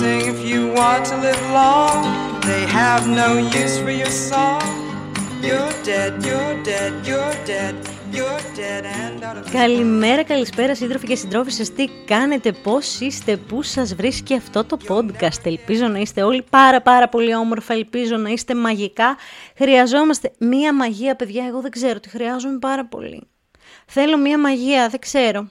sing 0.00 0.22
if 0.34 0.40
you 0.50 0.60
want 0.78 1.02
to 1.10 1.16
live 1.26 1.42
long. 1.60 1.98
They 2.50 2.62
have 2.80 3.02
no 3.22 3.28
use 3.62 3.76
for 3.84 3.94
your 4.02 4.14
song. 4.30 4.64
You're 5.48 5.74
dead, 5.90 6.12
you're 6.28 6.56
dead, 6.70 6.92
you're 7.08 7.36
dead. 7.52 7.74
Καλημέρα, 9.52 10.24
καλησπέρα 10.24 10.74
σύντροφοι 10.74 11.06
και 11.06 11.14
συντρόφισσες 11.14 11.72
Τι 11.72 11.88
κάνετε, 12.04 12.52
πώς 12.52 13.00
είστε, 13.00 13.36
πού 13.36 13.62
σας 13.62 13.94
βρίσκει 13.94 14.34
αυτό 14.34 14.64
το 14.64 14.78
podcast 14.88 15.44
Ελπίζω 15.44 15.86
να 15.86 15.98
είστε 15.98 16.22
όλοι 16.22 16.44
πάρα 16.50 16.82
πάρα 16.82 17.08
πολύ 17.08 17.34
όμορφα 17.34 17.74
Ελπίζω 17.74 18.16
να 18.16 18.28
είστε 18.30 18.54
μαγικά 18.54 19.16
Χρειαζόμαστε 19.56 20.32
μία 20.38 20.74
μαγεία 20.74 21.16
παιδιά 21.16 21.46
Εγώ 21.46 21.60
δεν 21.60 21.70
ξέρω 21.70 22.00
τι 22.00 22.08
χρειάζομαι 22.08 22.58
πάρα 22.58 22.86
πολύ 22.86 23.22
Θέλω 23.86 24.18
μία 24.18 24.38
μαγεία, 24.38 24.88
δεν 24.88 25.00
ξέρω 25.00 25.48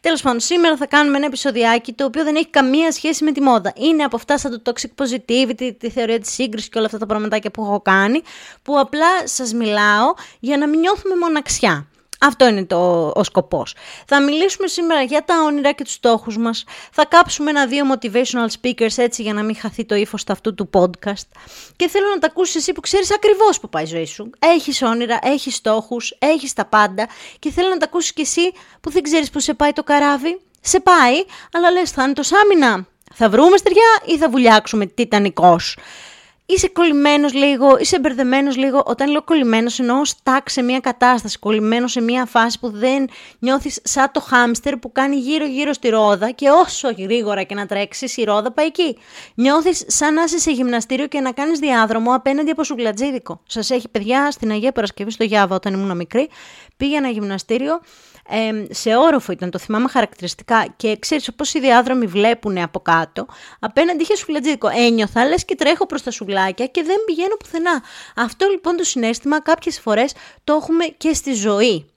Τέλος 0.00 0.22
πάντων, 0.22 0.40
σήμερα 0.40 0.76
θα 0.76 0.86
κάνουμε 0.86 1.16
ένα 1.16 1.26
επεισοδιάκι 1.26 1.92
το 1.92 2.04
οποίο 2.04 2.24
δεν 2.24 2.34
έχει 2.36 2.48
καμία 2.48 2.92
σχέση 2.92 3.24
με 3.24 3.32
τη 3.32 3.40
μόδα. 3.40 3.72
Είναι 3.76 4.02
από 4.02 4.16
αυτά 4.16 4.38
σαν 4.38 4.62
το 4.62 4.72
toxic 4.72 5.04
positivity, 5.04 5.70
τη 5.78 5.90
θεωρία 5.90 6.20
της 6.20 6.32
σύγκρισης 6.32 6.68
και 6.68 6.78
όλα 6.78 6.86
αυτά 6.86 6.98
τα 6.98 7.06
πραγματάκια 7.06 7.50
που 7.50 7.62
έχω 7.62 7.80
κάνει, 7.80 8.22
που 8.62 8.78
απλά 8.78 9.26
σας 9.26 9.52
μιλάω 9.52 10.14
για 10.40 10.56
να 10.56 10.68
μην 10.68 10.80
νιώθουμε 10.80 11.16
μοναξιά. 11.16 11.88
Αυτό 12.20 12.48
είναι 12.48 12.64
το, 12.64 13.12
ο 13.14 13.24
σκοπός. 13.24 13.74
Θα 14.06 14.22
μιλήσουμε 14.22 14.66
σήμερα 14.66 15.02
για 15.02 15.24
τα 15.24 15.34
όνειρα 15.44 15.72
και 15.72 15.84
τους 15.84 15.92
στόχους 15.92 16.38
μας. 16.38 16.64
Θα 16.92 17.04
κάψουμε 17.04 17.50
ένα-δύο 17.50 17.84
motivational 17.92 18.46
speakers 18.60 18.96
έτσι 18.96 19.22
για 19.22 19.32
να 19.32 19.42
μην 19.42 19.56
χαθεί 19.56 19.84
το 19.84 19.94
ύφος 19.94 20.24
αυτού 20.28 20.54
του 20.54 20.70
podcast. 20.72 21.26
Και 21.76 21.88
θέλω 21.88 22.06
να 22.08 22.18
τα 22.18 22.26
ακούσεις 22.26 22.54
εσύ 22.54 22.72
που 22.72 22.80
ξέρεις 22.80 23.14
ακριβώς 23.14 23.60
που 23.60 23.68
πάει 23.68 23.82
η 23.82 23.86
ζωή 23.86 24.06
σου. 24.06 24.30
Έχεις 24.38 24.82
όνειρα, 24.82 25.18
έχεις 25.22 25.54
στόχους, 25.54 26.16
έχεις 26.18 26.52
τα 26.52 26.64
πάντα 26.64 27.08
και 27.38 27.50
θέλω 27.50 27.68
να 27.68 27.76
τα 27.76 27.84
ακούσεις 27.84 28.12
κι 28.12 28.20
εσύ 28.20 28.52
που 28.80 28.90
δεν 28.90 29.02
ξέρεις 29.02 29.30
που 29.30 29.40
σε 29.40 29.54
πάει 29.54 29.72
το 29.72 29.82
καράβι. 29.82 30.40
Σε 30.60 30.80
πάει, 30.80 31.24
αλλά 31.52 31.70
λες 31.70 31.90
θα 31.90 32.02
είναι 32.02 32.12
το 32.12 32.22
σάμινα. 32.22 32.86
Θα 33.14 33.28
βρούμε 33.28 33.56
στεριά 33.56 34.02
ή 34.04 34.18
θα 34.18 34.28
βουλιάξουμε 34.28 34.86
τιτανικός 34.86 35.76
είσαι 36.46 36.68
κολλημένος 36.68 37.32
λίγο, 37.34 37.76
είσαι 37.78 37.98
μπερδεμένος 37.98 38.56
λίγο. 38.56 38.82
Όταν 38.86 39.10
λέω 39.10 39.22
κολλημένος, 39.22 39.78
εννοώ 39.78 40.04
στάκ 40.04 40.48
σε 40.48 40.62
μια 40.62 40.80
κατάσταση, 40.80 41.38
κολλημένο 41.38 41.86
σε 41.86 42.00
μια 42.00 42.24
φάση 42.24 42.58
που 42.58 42.70
δεν 42.70 43.08
νιώθεις 43.38 43.80
σαν 43.82 44.10
το 44.12 44.20
χάμστερ 44.20 44.76
που 44.76 44.92
κάνει 44.92 45.16
γύρω-γύρω 45.16 45.72
στη 45.72 45.88
ρόδα 45.88 46.30
και 46.30 46.48
όσο 46.48 46.92
γρήγορα 46.98 47.42
και 47.42 47.54
να 47.54 47.66
τρέξεις, 47.66 48.16
η 48.16 48.24
ρόδα 48.24 48.52
πάει 48.52 48.66
εκεί. 48.66 48.98
Νιώθεις 49.34 49.84
σαν 49.86 50.14
να 50.14 50.22
είσαι 50.22 50.38
σε 50.38 50.50
γυμναστήριο 50.50 51.06
και 51.06 51.20
να 51.20 51.32
κάνεις 51.32 51.58
διάδρομο 51.58 52.14
απέναντι 52.14 52.50
από 52.50 52.64
σουγκλατζίδικο. 52.64 53.40
Σας 53.46 53.70
έχει 53.70 53.88
παιδιά 53.88 54.30
στην 54.30 54.50
Αγία 54.50 54.72
Παρασκευή 54.72 55.10
στο 55.10 55.24
Γιάβα 55.24 55.54
όταν 55.54 55.72
ήμουν 55.72 55.96
μικρή. 55.96 56.28
Πήγα 56.76 57.08
γυμναστήριο 57.08 57.80
σε 58.70 58.96
όροφο 58.96 59.32
ήταν, 59.32 59.50
το 59.50 59.58
θυμάμαι 59.58 59.88
χαρακτηριστικά 59.88 60.66
και 60.76 60.96
ξέρεις 60.98 61.28
όπως 61.28 61.54
οι 61.54 61.60
διάδρομοι 61.60 62.06
βλέπουν 62.06 62.58
από 62.58 62.80
κάτω, 62.80 63.26
απέναντι 63.60 64.02
είχε 64.02 64.16
σουβλατζίδικο. 64.16 64.68
Ένιωθα 64.68 65.24
λες 65.24 65.44
και 65.44 65.54
τρέχω 65.54 65.86
προς 65.86 66.02
τα 66.02 66.10
σουβλάκια 66.10 66.66
και 66.66 66.82
δεν 66.82 66.96
πηγαίνω 67.06 67.36
πουθενά. 67.36 67.82
Αυτό 68.16 68.46
λοιπόν 68.46 68.76
το 68.76 68.84
συνέστημα 68.84 69.42
κάποιες 69.42 69.80
φορές 69.80 70.12
το 70.44 70.54
έχουμε 70.54 70.84
και 70.84 71.12
στη 71.12 71.32
ζωή. 71.32 71.88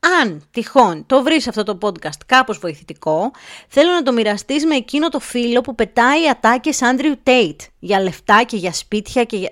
Αν 0.00 0.48
τυχόν 0.50 1.06
το 1.06 1.22
βρεις 1.22 1.48
αυτό 1.48 1.62
το 1.62 1.78
podcast 1.82 2.20
κάπως 2.26 2.58
βοηθητικό, 2.58 3.30
θέλω 3.68 3.92
να 3.92 4.02
το 4.02 4.12
μοιραστείς 4.12 4.64
με 4.64 4.74
εκείνο 4.74 5.08
το 5.08 5.20
φίλο 5.20 5.60
που 5.60 5.74
πετάει 5.74 6.28
ατάκες 6.28 6.78
Andrew 6.82 7.14
Tate 7.24 7.66
για 7.78 8.00
λεφτά 8.00 8.42
και 8.42 8.56
για 8.56 8.72
σπίτια 8.72 9.24
και 9.24 9.36
για 9.36 9.50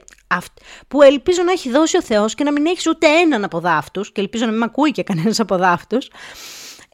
που 0.89 1.03
ελπίζω 1.03 1.43
να 1.43 1.53
έχει 1.53 1.71
δώσει 1.71 1.97
ο 1.97 2.03
Θεός 2.03 2.35
και 2.35 2.45
να 2.45 2.53
μην 2.53 2.67
έχεις 2.67 2.87
ούτε 2.87 3.07
έναν 3.07 3.45
από 3.45 3.61
δάφτους 3.61 4.13
και 4.13 4.21
ελπίζω 4.21 4.45
να 4.45 4.51
μην 4.51 4.59
με 4.59 4.65
ακούει 4.65 4.91
και 4.91 5.03
κανένας 5.03 5.41
από 5.41 5.57
δάφτους 5.57 6.09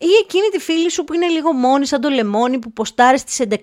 ή 0.05 0.11
εκείνη 0.23 0.49
τη 0.49 0.59
φίλη 0.59 0.91
σου 0.91 1.05
που 1.05 1.15
είναι 1.15 1.27
λίγο 1.27 1.53
μόνη 1.53 1.87
σαν 1.87 2.01
το 2.01 2.09
λεμόνι 2.09 2.59
που 2.59 2.73
ποστάρει 2.73 3.19
στις 3.19 3.41
11.30 3.49 3.55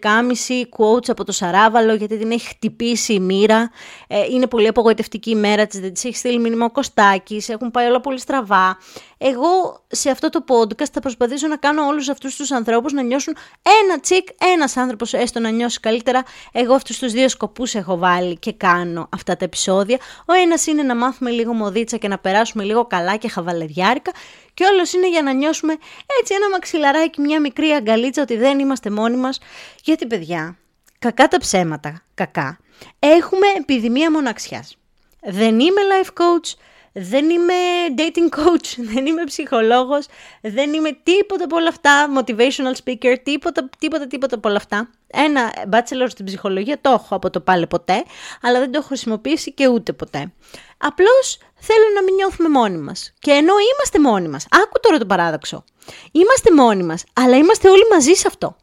quotes 0.78 1.10
από 1.10 1.24
το 1.24 1.32
Σαράβαλο 1.32 1.94
γιατί 1.94 2.18
την 2.18 2.32
έχει 2.32 2.48
χτυπήσει 2.48 3.14
η 3.14 3.20
μοίρα. 3.20 3.72
Ε, 4.08 4.26
είναι 4.32 4.48
πολύ 4.48 4.68
απογοητευτική 4.68 5.30
η 5.30 5.36
μέρα 5.36 5.68
της, 5.68 5.80
δεν 5.80 5.94
της 5.94 6.06
έχει 6.06 6.16
στείλει 6.16 6.40
μήνυμα 6.40 6.66
ο 6.66 6.72
Κωστάκης, 6.72 7.50
έχουν 7.50 7.72
πάει 7.72 7.88
όλα 7.88 8.02
πολύ 8.02 8.20
στραβά. 8.20 8.78
Εγώ 9.18 9.84
σε 9.88 10.10
αυτό 10.10 10.30
το 10.30 10.44
podcast 10.48 10.90
θα 10.92 11.00
προσπαθήσω 11.00 11.48
να 11.48 11.56
κάνω 11.56 11.86
όλους 11.86 12.10
αυτούς 12.10 12.36
τους 12.36 12.52
ανθρώπους 12.52 12.94
να 12.94 13.02
νιώσουν 13.02 13.36
ένα 13.84 14.00
τσικ, 14.00 14.28
ένας 14.54 14.78
άνθρωπος 14.78 15.14
έστω 15.14 15.40
να 15.40 15.50
νιώσει 15.50 15.80
καλύτερα. 15.80 16.24
Εγώ 16.52 16.74
αυτούς 16.74 16.98
τους 17.00 17.12
δύο 17.12 17.30
σκοπούς 17.30 17.76
έχω 17.76 17.98
βάλει 17.98 18.38
και 18.38 18.54
κάνω 18.54 19.10
αυτά 19.14 19.38
τα 19.38 19.46
επεισόδια. 19.46 19.98
Ο 20.26 20.34
ένας 20.34 20.68
είναι 20.68 20.84
να 20.84 20.96
μάθουμε 20.96 21.30
λίγο 21.30 21.54
μοδίτσα 21.54 21.98
και 21.98 22.08
να 22.08 22.18
περάσουμε 22.18 22.64
λίγο 22.64 22.86
καλά 22.86 23.16
και 23.16 23.30
χαβαλεδιάρικα 23.30 24.12
και 24.60 24.66
όλος 24.66 24.94
είναι 24.94 25.10
για 25.10 25.22
να 25.22 25.34
νιώσουμε 25.34 25.74
έτσι 26.20 26.34
ένα 26.34 26.50
μαξιλαράκι, 26.50 27.22
μια 27.22 27.40
μικρή 27.40 27.70
αγκαλίτσα 27.70 28.22
ότι 28.22 28.38
δεν 28.38 28.60
είμαστε 28.60 28.90
μόνοι 28.90 29.18
μας. 29.18 29.40
Γιατί 29.84 30.08
παιδιά, 30.08 30.58
κακά 31.00 31.28
τα 31.28 31.38
ψέματα, 31.38 32.04
κακά, 32.14 32.60
έχουμε 33.00 33.48
επιδημία 33.58 34.12
μοναξιάς. 34.12 34.78
Δεν 35.22 35.60
είμαι 35.60 35.82
life 35.92 36.08
coach, 36.08 36.54
δεν 36.92 37.30
είμαι 37.30 37.54
dating 37.98 38.38
coach, 38.40 38.68
δεν 38.94 39.06
είμαι 39.06 39.24
ψυχολόγος, 39.24 40.06
δεν 40.42 40.74
είμαι 40.74 40.92
τίποτα 41.04 41.44
από 41.44 41.56
όλα 41.56 41.70
αυτά, 41.70 42.10
motivational 42.18 42.84
speaker, 42.84 43.16
τίποτα, 43.24 43.70
τίποτα, 43.78 44.08
τίποτα 44.08 44.36
από 44.36 44.50
όλα 44.50 44.58
αυτά. 44.58 44.90
Ένα 45.12 45.54
bachelor 45.72 46.08
στην 46.08 46.26
ψυχολογία 46.26 46.82
το 46.82 46.90
έχω 46.90 47.16
από 47.16 47.30
το 47.30 47.40
πάλι 47.40 47.68
ποτέ, 47.68 48.04
αλλά 48.42 48.60
δεν 48.60 48.72
το 48.72 48.78
έχω 48.78 48.88
χρησιμοποιήσει 48.88 49.54
και 49.54 49.68
ούτε 49.68 49.94
ποτέ. 49.94 50.34
Απλώς 50.78 51.38
θέλω 51.56 51.86
να 51.96 52.04
μην 52.04 52.16
νιώθουμε 52.16 52.50
μόνοι 52.50 52.78
μας. 52.78 53.14
Και 53.20 53.32
ενώ 53.32 53.54
είμαστε 53.74 54.00
μόνοι 54.00 54.28
μας, 54.28 54.48
άκου 54.52 54.80
τώρα 54.82 54.98
το 54.98 55.06
παράδοξο. 55.06 55.64
Είμαστε 56.12 56.54
μόνοι 56.54 56.84
μας, 56.84 57.04
αλλά 57.14 57.38
είμαστε 57.38 57.70
όλοι 57.70 57.84
μαζί 57.92 58.14
σε 58.14 58.28
αυτό. 58.28 58.56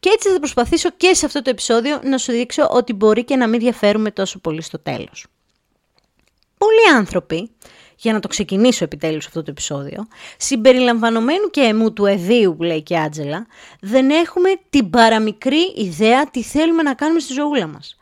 Και 0.00 0.08
έτσι 0.08 0.28
θα 0.28 0.38
προσπαθήσω 0.38 0.90
και 0.90 1.14
σε 1.14 1.26
αυτό 1.26 1.42
το 1.42 1.50
επεισόδιο 1.50 2.00
να 2.02 2.18
σου 2.18 2.32
δείξω 2.32 2.68
ότι 2.70 2.92
μπορεί 2.92 3.24
και 3.24 3.36
να 3.36 3.46
μην 3.46 3.60
διαφέρουμε 3.60 4.10
τόσο 4.10 4.38
πολύ 4.38 4.62
στο 4.62 4.78
τέλος. 4.78 5.26
Πολλοί 6.58 6.96
άνθρωποι, 6.96 7.50
για 7.96 8.12
να 8.12 8.20
το 8.20 8.28
ξεκινήσω 8.28 8.84
επιτέλους 8.84 9.26
αυτό 9.26 9.42
το 9.42 9.50
επεισόδιο, 9.50 10.06
συμπεριλαμβανομένου 10.36 11.50
και 11.50 11.60
εμού 11.60 11.92
του 11.92 12.06
εδίου 12.06 12.56
που 12.56 12.62
λέει 12.62 12.82
και 12.82 12.94
η 12.94 12.98
Άτζελα, 12.98 13.46
δεν 13.80 14.10
έχουμε 14.10 14.48
την 14.70 14.90
παραμικρή 14.90 15.72
ιδέα 15.76 16.30
τι 16.30 16.42
θέλουμε 16.42 16.82
να 16.82 16.94
κάνουμε 16.94 17.20
στη 17.20 17.32
ζωούλα 17.32 17.66
μας 17.66 17.96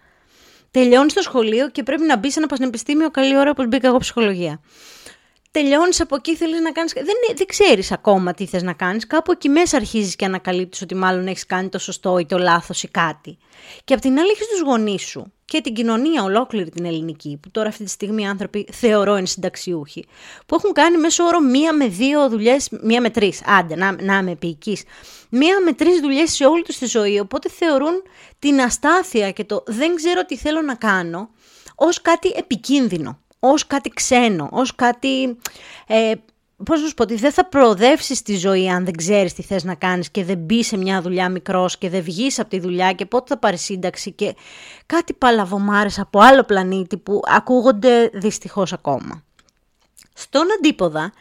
τελειώνεις 0.75 1.13
το 1.13 1.23
σχολείο 1.23 1.71
και 1.71 1.83
πρέπει 1.83 2.03
να 2.03 2.17
μπεις 2.17 2.33
σε 2.33 2.39
ένα 2.39 2.49
πανεπιστήμιο 2.49 3.11
καλή 3.11 3.37
ώρα 3.39 3.51
όπως 3.51 3.67
μπήκα 3.67 3.89
εγώ 3.89 3.99
ψυχολογία. 3.99 4.61
Τελειώνεις 5.51 6.01
από 6.01 6.17
εκεί, 6.17 6.37
θέλεις 6.37 6.61
να 6.61 6.73
κάνει. 6.73 6.91
Δεν, 6.95 7.37
δεν 7.37 7.47
ξέρεις 7.47 7.93
ακόμα 7.93 8.33
τι 8.33 8.47
θες 8.47 8.63
να 8.63 8.73
κάνεις. 8.73 9.07
Κάπου 9.07 9.33
εκεί 9.33 9.49
μέσα 9.49 9.77
αρχίζεις 9.77 10.17
και 10.17 10.25
ανακαλύπτεις 10.25 10.83
ότι 10.83 10.95
μάλλον 10.95 11.27
έχεις 11.27 11.47
κάνει 11.47 11.69
το 11.69 11.79
σωστό 11.79 12.19
ή 12.19 12.27
το 12.27 12.39
λάθος 12.39 12.83
ή 12.83 12.89
κάτι. 12.89 13.39
Και 13.85 13.95
απ' 13.95 14.01
την 14.01 14.19
άλλη 14.19 14.31
έχεις 14.31 14.47
τους 14.49 14.61
γονείς 14.61 15.03
σου 15.03 15.33
και 15.45 15.61
την 15.61 15.75
κοινωνία 15.75 16.23
ολόκληρη 16.23 16.71
την 16.71 16.85
ελληνική, 16.85 17.39
που 17.43 17.51
τώρα 17.51 17.69
αυτή 17.69 17.85
τη 17.85 17.91
στιγμή 17.91 18.23
οι 18.23 18.27
άνθρωποι 18.27 18.69
θεωρώ 18.73 19.17
είναι 19.17 19.27
συνταξιούχοι, 19.27 20.05
που 20.47 20.55
έχουν 20.55 20.73
κάνει 20.73 20.97
μέσω 20.97 21.25
όρο 21.25 21.41
μία 21.41 21.73
με 21.73 21.87
δύο 21.87 22.29
δουλειές, 22.29 22.69
μία 22.83 23.01
με 23.01 23.11
τρεις. 23.11 23.43
Άντε, 23.47 23.77
να, 23.77 24.03
να 24.03 24.19
είμαι 24.19 24.31
επίοικης. 24.31 24.83
Μία 25.31 25.61
με 25.65 25.73
τρεις 25.73 26.01
δουλειές 26.01 26.33
σε 26.33 26.45
όλη 26.45 26.63
τους 26.63 26.79
τη 26.79 26.87
ζωή. 26.87 27.19
Οπότε 27.21 27.49
θεωρούν 27.49 28.03
την 28.39 28.61
αστάθεια 28.61 29.31
και 29.31 29.45
το 29.45 29.63
δεν 29.67 29.95
ξέρω 29.95 30.25
τι 30.25 30.37
θέλω 30.37 30.63
να 30.63 30.75
κάνω 30.75 31.29
ως 31.75 32.03
κάτι 32.03 32.33
επικίνδυνο, 32.37 33.19
ως 33.39 33.67
κάτι 33.67 33.89
ξένο, 33.89 34.49
ως 34.53 34.75
κάτι 34.75 35.39
ε, 35.87 36.13
πώς 36.65 36.81
να 36.81 36.89
σου 36.89 36.95
πω, 36.95 37.03
ότι 37.03 37.15
δεν 37.15 37.33
θα 37.33 37.47
προοδεύσεις 37.47 38.23
τη 38.23 38.37
ζωή 38.37 38.69
αν 38.69 38.85
δεν 38.85 38.97
ξέρεις 38.97 39.33
τι 39.33 39.43
θες 39.43 39.65
να 39.65 39.75
κάνεις 39.75 40.11
και 40.11 40.25
δεν 40.25 40.39
μπεις 40.39 40.67
σε 40.67 40.77
μια 40.77 41.01
δουλειά 41.01 41.29
μικρός 41.29 41.79
και 41.79 41.89
δεν 41.89 42.03
βγεις 42.03 42.39
από 42.39 42.51
τη 42.51 42.61
δουλειά 42.61 42.93
και 42.93 43.07
πότε 43.07 43.25
θα 43.29 43.39
πάρεις 43.39 43.63
σύνταξη 43.63 44.13
και 44.13 44.35
κάτι 44.87 45.13
παλαβομάρες 45.13 45.99
από 45.99 46.21
άλλο 46.21 46.43
πλανήτη 46.43 46.97
που 46.97 47.21
ακούγονται 47.25 48.11
δυστυχώς 48.13 48.73
ακόμα. 48.73 49.25
Στον 50.15 50.47
αντίποδα 50.59 51.13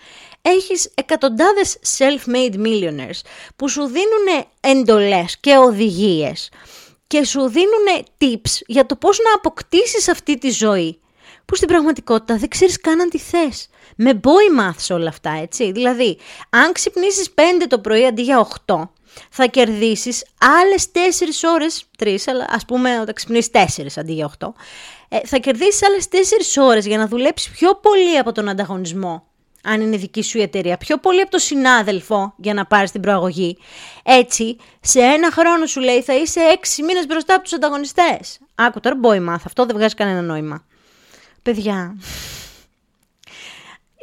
έχεις 0.42 0.92
εκατοντάδες 0.96 1.78
self-made 1.98 2.56
millionaires 2.56 3.22
που 3.56 3.70
σου 3.70 3.86
δίνουν 3.86 4.46
εντολές 4.60 5.40
και 5.40 5.58
οδηγίες 5.58 6.52
και 7.08 7.26
σου 7.26 7.50
δίνουν 7.50 8.06
tips 8.18 8.62
για 8.66 8.86
το 8.86 8.96
πώς 8.96 9.18
να 9.18 9.34
αποκτήσεις 9.36 10.08
αυτή 10.08 10.38
τη 10.38 10.50
ζωή 10.50 11.00
που 11.46 11.56
στην 11.56 11.68
πραγματικότητα 11.68 12.38
δεν 12.38 12.50
ξέρεις 12.50 12.82
καν 12.82 13.02
αν 13.02 13.10
τη 13.10 13.18
θες 13.18 13.70
με 13.96 14.14
μπόι 14.14 14.50
μάθεις 14.56 14.90
όλα 14.90 15.10
αυτά, 15.10 15.38
έτσι. 15.42 15.72
Δηλαδή, 15.72 16.18
αν 16.50 16.72
ξυπνήσεις 16.72 17.34
5 17.34 17.68
το 17.68 17.80
πρωί 17.80 18.06
αντί 18.06 18.22
για 18.22 18.40
8, 18.40 18.90
θα 19.30 19.46
κερδίσεις 19.46 20.26
άλλες 20.62 20.92
4 20.92 21.44
ώρες, 21.54 21.86
3, 21.98 22.18
αλλά 22.26 22.46
ας 22.50 22.66
πούμε 22.66 23.00
όταν 23.00 23.14
ξυπνήσεις 23.14 23.50
4 23.52 23.98
αντί 23.98 24.14
για 24.14 24.26
8, 24.26 24.54
ε, 25.10 25.20
θα 25.26 25.38
κερδίσεις 25.38 25.84
άλλες 25.84 26.08
4 26.08 26.64
ώρες 26.64 26.86
για 26.86 26.98
να 26.98 27.08
δουλέψεις 27.08 27.50
πιο 27.52 27.76
πολύ 27.76 28.18
από 28.18 28.32
τον 28.32 28.50
ανταγωνισμό 28.50 29.28
αν 29.64 29.82
είναι 29.82 29.98
δική 29.98 30.22
σου 30.22 30.38
η 30.38 30.42
εταιρεία, 30.42 30.78
πιο 30.78 30.98
πολύ 30.98 31.22
από 31.22 31.32
τον 31.32 31.40
συνάδελφο 31.40 32.34
για 32.38 32.54
να 32.54 32.66
πάρεις 32.66 32.92
την 32.92 33.02
προαγωγή. 33.02 33.58
Έτσι, 34.04 34.58
σε 34.82 35.00
ένα 35.00 35.32
χρόνο 35.32 35.66
σου 35.66 35.80
λέει 35.80 36.02
θα 36.02 36.16
είσαι 36.16 36.40
6 36.80 36.84
μήνες 36.84 37.06
μπροστά 37.06 37.34
από 37.34 37.44
τους 37.44 37.54
ανταγωνιστές. 37.54 38.40
Άκου 38.56 38.80
τώρα, 38.80 38.96
μπόι 38.96 39.20
μάθ, 39.20 39.46
αυτό 39.46 39.66
δεν 39.66 39.76
βγάζει 39.76 39.96
κανένα 39.96 40.22
νόημα. 40.22 40.66
Παιδιά, 41.42 41.96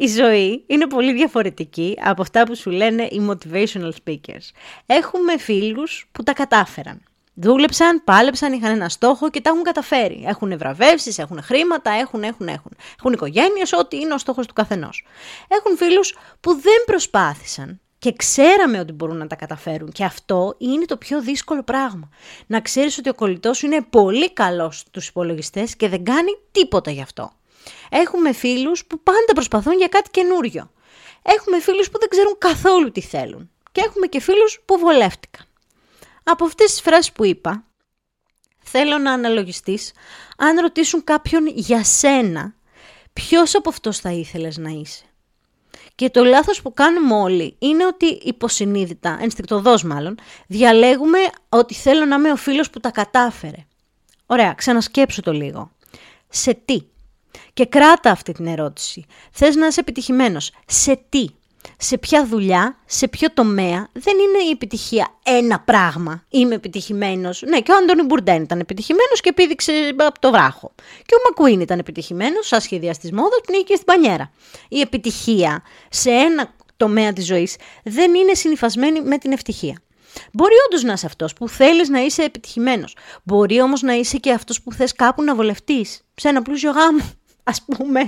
η 0.00 0.06
ζωή 0.06 0.64
είναι 0.66 0.86
πολύ 0.86 1.12
διαφορετική 1.12 1.98
από 2.04 2.22
αυτά 2.22 2.44
που 2.44 2.56
σου 2.56 2.70
λένε 2.70 3.02
οι 3.02 3.28
motivational 3.30 3.90
speakers. 4.04 4.50
Έχουμε 4.86 5.38
φίλους 5.38 6.08
που 6.12 6.22
τα 6.22 6.32
κατάφεραν. 6.32 7.02
Δούλεψαν, 7.34 8.04
πάλεψαν, 8.04 8.52
είχαν 8.52 8.70
ένα 8.70 8.88
στόχο 8.88 9.30
και 9.30 9.40
τα 9.40 9.50
έχουν 9.50 9.62
καταφέρει. 9.62 10.24
Έχουν 10.26 10.58
βραβεύσεις, 10.58 11.18
έχουν 11.18 11.42
χρήματα, 11.42 11.90
έχουν, 11.90 12.22
έχουν, 12.22 12.48
έχουν. 12.48 12.76
Έχουν 12.98 13.12
οικογένειες, 13.12 13.72
ό,τι 13.72 13.96
είναι 13.96 14.14
ο 14.14 14.18
στόχος 14.18 14.46
του 14.46 14.54
καθενός. 14.54 15.06
Έχουν 15.48 15.76
φίλους 15.76 16.16
που 16.40 16.52
δεν 16.52 16.84
προσπάθησαν 16.86 17.80
και 17.98 18.12
ξέραμε 18.16 18.78
ότι 18.78 18.92
μπορούν 18.92 19.16
να 19.16 19.26
τα 19.26 19.36
καταφέρουν. 19.36 19.90
Και 19.92 20.04
αυτό 20.04 20.54
είναι 20.58 20.84
το 20.84 20.96
πιο 20.96 21.20
δύσκολο 21.20 21.62
πράγμα. 21.62 22.08
Να 22.46 22.60
ξέρεις 22.60 22.98
ότι 22.98 23.08
ο 23.08 23.14
κολλητός 23.14 23.56
σου 23.56 23.66
είναι 23.66 23.82
πολύ 23.90 24.32
καλός 24.32 24.78
στους 24.78 25.08
υπολογιστές 25.08 25.76
και 25.76 25.88
δεν 25.88 26.04
κάνει 26.04 26.30
τίποτα 26.52 26.90
γι' 26.90 27.02
αυτό. 27.02 27.32
Έχουμε 27.90 28.32
φίλους 28.32 28.84
που 28.84 29.02
πάντα 29.02 29.32
προσπαθούν 29.34 29.76
για 29.76 29.88
κάτι 29.88 30.10
καινούριο. 30.10 30.70
Έχουμε 31.22 31.60
φίλους 31.60 31.90
που 31.90 31.98
δεν 31.98 32.08
ξέρουν 32.08 32.38
καθόλου 32.38 32.90
τι 32.90 33.00
θέλουν. 33.00 33.50
Και 33.72 33.80
έχουμε 33.80 34.06
και 34.06 34.20
φίλους 34.20 34.60
που 34.64 34.78
βολεύτηκαν. 34.78 35.46
Από 36.22 36.44
αυτές 36.44 36.70
τις 36.70 36.80
φράσεις 36.80 37.12
που 37.12 37.24
είπα, 37.24 37.64
θέλω 38.62 38.98
να 38.98 39.12
αναλογιστείς 39.12 39.92
αν 40.36 40.58
ρωτήσουν 40.58 41.04
κάποιον 41.04 41.46
για 41.46 41.84
σένα, 41.84 42.54
ποιος 43.12 43.54
από 43.54 43.68
αυτός 43.68 43.98
θα 43.98 44.10
ήθελες 44.10 44.56
να 44.56 44.70
είσαι. 44.70 45.04
Και 45.94 46.10
το 46.10 46.24
λάθος 46.24 46.62
που 46.62 46.74
κάνουμε 46.74 47.14
όλοι 47.14 47.56
είναι 47.58 47.86
ότι 47.86 48.06
υποσυνείδητα, 48.06 49.18
ενστικτοδός 49.20 49.82
μάλλον, 49.82 50.18
διαλέγουμε 50.46 51.18
ότι 51.48 51.74
θέλω 51.74 52.04
να 52.04 52.16
είμαι 52.16 52.32
ο 52.32 52.36
φίλος 52.36 52.70
που 52.70 52.80
τα 52.80 52.90
κατάφερε. 52.90 53.66
Ωραία, 54.26 54.52
ξανασκέψου 54.52 55.20
το 55.20 55.32
λίγο. 55.32 55.70
Σε 56.28 56.54
τι; 56.54 56.82
Και 57.52 57.66
κράτα 57.66 58.10
αυτή 58.10 58.32
την 58.32 58.46
ερώτηση. 58.46 59.04
Θες 59.30 59.56
να 59.56 59.66
είσαι 59.66 59.80
επιτυχημένος. 59.80 60.50
Σε 60.66 61.04
τι; 61.08 61.26
Σε 61.76 61.98
ποια 61.98 62.26
δουλειά, 62.26 62.78
σε 62.86 63.08
ποιο 63.08 63.32
τομέα, 63.32 63.88
δεν 63.92 64.14
είναι 64.18 64.44
η 64.48 64.50
επιτυχία 64.50 65.08
ένα 65.22 65.60
πράγμα. 65.60 66.24
Είμαι 66.28 66.54
επιτυχημένος. 66.54 67.42
Ναι, 67.46 67.60
και 67.60 67.72
ο 67.72 67.76
Άντωνι 67.76 68.02
Μπουρντέν 68.02 68.42
ήταν 68.42 68.60
επιτυχημένος 68.60 69.20
και 69.20 69.32
πήδηξε 69.32 69.94
από 69.96 70.20
το 70.20 70.30
βράχο. 70.30 70.72
Και 71.06 71.14
ο 71.14 71.18
Μακουίν 71.28 71.60
ήταν 71.60 71.78
επιτυχημένος, 71.78 72.46
σαν 72.46 72.60
σχεδιαστή 72.60 73.14
μόδα, 73.14 73.40
πνίγηκε 73.46 73.74
στην 73.74 73.86
πανιέρα. 73.86 74.30
Η 74.68 74.80
επιτυχία 74.80 75.62
σε 75.88 76.10
ένα 76.10 76.54
τομέα 76.76 77.12
της 77.12 77.26
ζωής 77.26 77.56
δεν 77.84 78.14
είναι 78.14 78.34
συνυφασμένη 78.34 79.00
με 79.00 79.18
την 79.18 79.32
ευτυχία. 79.32 79.82
Μπορεί 80.32 80.54
όντως 80.66 80.82
να 80.82 80.92
είσαι 80.92 81.06
αυτός 81.06 81.32
που 81.32 81.48
θέλεις 81.48 81.88
να 81.88 82.00
είσαι 82.00 82.22
επιτυχημένος. 82.22 82.96
Μπορεί 83.22 83.60
όμως 83.60 83.82
να 83.82 83.92
είσαι 83.92 84.16
και 84.16 84.32
αυτός 84.32 84.62
που 84.62 84.72
θες 84.72 84.92
κάπου 84.92 85.22
να 85.22 85.34
βολευτείς 85.34 86.04
σε 86.14 86.28
ένα 86.28 86.42
πλούσιο 86.42 86.70
γάμο 86.70 87.10
ας 87.44 87.62
πούμε, 87.62 88.00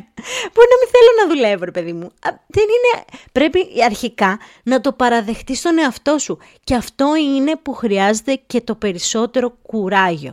μπορεί 0.53 0.69
να 0.71 0.79
μην 0.81 0.89
θέλω 0.91 1.11
να 1.23 1.35
δουλεύω, 1.35 1.65
ρε 1.65 1.71
παιδί 1.71 1.93
μου. 1.93 2.13
Δεν 2.47 2.65
είναι... 2.65 3.05
Πρέπει 3.33 3.83
αρχικά 3.85 4.39
να 4.63 4.81
το 4.81 4.93
παραδεχτείς 4.93 5.59
στον 5.59 5.79
εαυτό 5.79 6.19
σου. 6.19 6.39
Και 6.65 6.75
αυτό 6.75 7.15
είναι 7.17 7.57
που 7.57 7.73
χρειάζεται 7.73 8.41
και 8.47 8.61
το 8.61 8.75
περισσότερο 8.75 9.51
κουράγιο. 9.63 10.33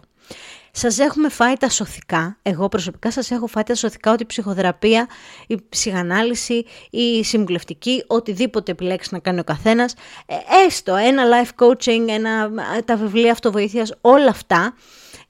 Σας 0.71 0.99
έχουμε 0.99 1.29
φάει 1.29 1.53
τα 1.53 1.69
σωθικά, 1.69 2.37
εγώ 2.41 2.67
προσωπικά 2.67 3.11
σας 3.11 3.31
έχω 3.31 3.47
φάει 3.47 3.63
τα 3.63 3.75
σωθικά 3.75 4.11
ότι 4.11 4.23
η 4.23 4.25
ψυχοθεραπεία, 4.25 5.07
η 5.47 5.57
ψυχανάλυση, 5.69 6.65
η 6.89 7.23
συμβουλευτική, 7.23 8.03
οτιδήποτε 8.07 8.71
επιλέξεις 8.71 9.11
να 9.11 9.19
κάνει 9.19 9.39
ο 9.39 9.43
καθένας, 9.43 9.93
ε, 10.25 10.35
έστω 10.65 10.95
ένα 10.95 11.23
life 11.25 11.65
coaching, 11.65 12.05
ένα, 12.07 12.51
τα 12.85 12.95
βιβλία 12.95 13.31
αυτοβοήθειας, 13.31 13.93
όλα 14.01 14.29
αυτά, 14.29 14.73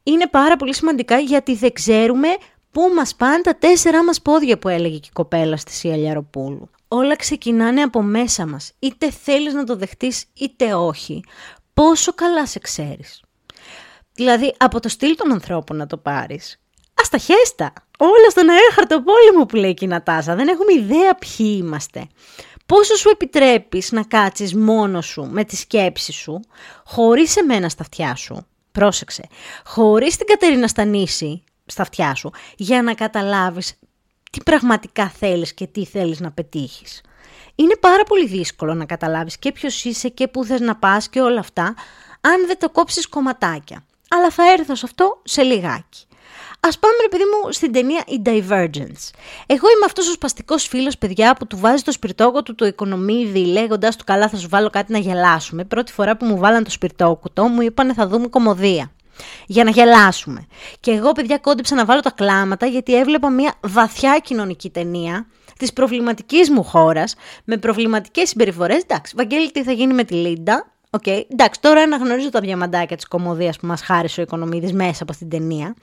είναι 0.04 0.28
πάρα 0.28 0.56
πολύ 0.56 0.76
σημαντικά 0.76 1.18
γιατί 1.18 1.56
δεν 1.56 1.74
ξέρουμε 1.74 2.28
Πού 2.72 2.92
μας 2.96 3.16
πάνε 3.16 3.42
τα 3.42 3.56
τέσσερά 3.56 4.04
μας 4.04 4.22
πόδια 4.22 4.60
που 4.60 4.68
έλεγε 4.68 4.98
και 4.98 5.08
η 5.10 5.14
κοπέλα 5.14 5.58
στη 5.58 5.72
Σιαλιαροπούλου. 5.72 6.70
Όλα 6.88 7.16
ξεκινάνε 7.16 7.82
από 7.82 8.02
μέσα 8.02 8.46
μας. 8.46 8.72
Είτε 8.80 9.12
θέλεις 9.12 9.54
να 9.54 9.64
το 9.64 9.76
δεχτείς 9.76 10.26
είτε 10.34 10.74
όχι. 10.74 11.24
Πόσο 11.74 12.14
καλά 12.14 12.48
σε 12.48 12.60
ξέρεις. 12.60 13.24
Δηλαδή 14.14 14.56
από 14.58 14.80
το 14.80 14.90
στυλ 14.90 15.16
των 15.16 15.32
ανθρώπων 15.32 15.78
να 15.78 15.88
το 15.88 15.98
πάρεις. 15.98 16.60
Ας 16.94 17.10
τα 17.10 17.18
χέστα. 17.18 17.74
Όλα 17.98 18.30
στον 18.30 18.50
αέρχαρτο 18.50 19.02
πόλεμο 19.02 19.46
που 19.46 19.56
λέει 19.56 19.76
η 19.82 19.88
Νατάσα. 19.88 20.36
Δεν 20.36 20.48
έχουμε 20.48 20.74
ιδέα 20.74 21.16
ποιοι 21.16 21.58
είμαστε. 21.60 22.08
Πόσο 22.66 22.96
σου 22.96 23.10
επιτρέπεις 23.10 23.92
να 23.92 24.04
κάτσεις 24.04 24.56
μόνος 24.56 25.06
σου 25.06 25.28
με 25.32 25.44
τη 25.44 25.56
σκέψη 25.56 26.12
σου, 26.12 26.40
χωρίς 26.86 27.38
εμένα 27.38 27.70
στα 27.70 27.82
αυτιά 27.82 28.16
σου, 28.16 28.46
πρόσεξε, 28.72 29.28
χωρίς 29.66 30.18
την 30.18 30.28
Κατερίνα 30.28 30.68
Στανίση, 30.68 31.44
στα 31.72 31.82
αυτιά 31.82 32.16
σου 32.16 32.32
για 32.58 32.82
να 32.82 32.94
καταλάβεις 32.94 33.80
τι 34.32 34.44
πραγματικά 34.44 35.10
θέλεις 35.10 35.54
και 35.54 35.68
τι 35.68 35.86
θέλεις 35.86 36.20
να 36.20 36.32
πετύχεις. 36.32 37.02
Είναι 37.56 37.76
πάρα 37.80 38.04
πολύ 38.04 38.28
δύσκολο 38.28 38.74
να 38.74 38.86
καταλάβεις 38.86 39.38
και 39.38 39.52
ποιος 39.52 39.86
είσαι 39.86 40.10
και 40.10 40.28
πού 40.28 40.44
θες 40.44 40.60
να 40.60 40.76
πας 40.76 41.10
και 41.10 41.22
όλα 41.22 41.40
αυτά 41.40 41.64
αν 42.22 42.46
δεν 42.48 42.60
το 42.60 42.70
κόψεις 42.70 43.08
κομματάκια. 43.08 43.86
Αλλά 44.10 44.30
θα 44.30 44.44
έρθω 44.52 44.76
σε 44.76 44.86
αυτό 44.86 45.22
σε 45.24 45.42
λιγάκι. 45.42 46.04
Ας 46.60 46.80
πάμε 46.80 46.96
ρε 47.02 47.08
παιδί 47.08 47.24
μου 47.24 47.52
στην 47.52 47.72
ταινία 47.72 48.04
η 48.08 48.22
Divergence. 48.26 49.16
Εγώ 49.46 49.68
είμαι 49.70 49.86
αυτός 49.86 50.08
ο 50.08 50.12
σπαστικός 50.12 50.68
φίλος 50.68 50.98
παιδιά 50.98 51.36
που 51.36 51.48
του 51.48 51.58
βάζει 51.58 51.84
το 51.84 51.92
σπιρτόκο 51.92 52.44
του 52.44 52.56
το 52.56 52.66
οικονομίδι 52.66 53.46
λέγοντας 53.46 53.96
του 53.96 54.04
καλά 54.04 54.30
θα 54.30 54.38
σου 54.38 54.50
βάλω 54.50 54.70
κάτι 54.70 54.92
να 54.92 54.98
γελάσουμε. 54.98 55.64
Πρώτη 55.64 55.92
φορά 55.92 56.18
που 56.18 56.26
μου 56.26 56.38
βάλαν 56.38 56.64
το 56.64 56.70
σπιρτόκουτο 56.70 57.44
μου 57.48 57.62
είπανε 57.62 57.94
θα 57.94 58.08
δούμε 58.08 58.28
κομμωδία 58.28 58.92
για 59.46 59.64
να 59.64 59.70
γελάσουμε. 59.70 60.48
Και 60.80 60.92
εγώ, 60.92 61.12
παιδιά, 61.12 61.38
κόντεψα 61.38 61.76
να 61.76 61.86
βάλω 61.86 62.00
τα 62.00 62.12
κλάματα 62.12 62.66
γιατί 62.66 62.96
έβλεπα 62.96 63.30
μια 63.30 63.54
βαθιά 63.62 64.20
κοινωνική 64.24 64.70
ταινία 64.70 65.28
της 65.58 65.74
προβληματικής 65.74 66.50
μου 66.50 66.64
χώρας, 66.64 67.16
με 67.44 67.58
προβληματικές 67.58 68.30
συμπεριφορές. 68.30 68.82
Εντάξει, 68.82 69.14
Βαγγέλη, 69.18 69.52
τι 69.52 69.64
θα 69.64 69.72
γίνει 69.72 69.94
με 69.94 70.04
τη 70.04 70.14
Λίντα; 70.14 70.74
Okay. 70.98 71.22
Εντάξει, 71.28 71.62
τώρα 71.62 71.82
αναγνωρίζω 71.82 72.30
τα 72.30 72.40
διαμαντάκια 72.40 72.96
της 72.96 73.08
κομμωδίας 73.08 73.58
που 73.58 73.68
μας 73.68 73.82
χάρισε 73.82 74.20
ο 74.20 74.24
Οικονομίδης 74.24 74.74
μέσα 74.74 75.04
από 75.04 75.12
την 75.18 75.30
ταινία. 75.30 75.76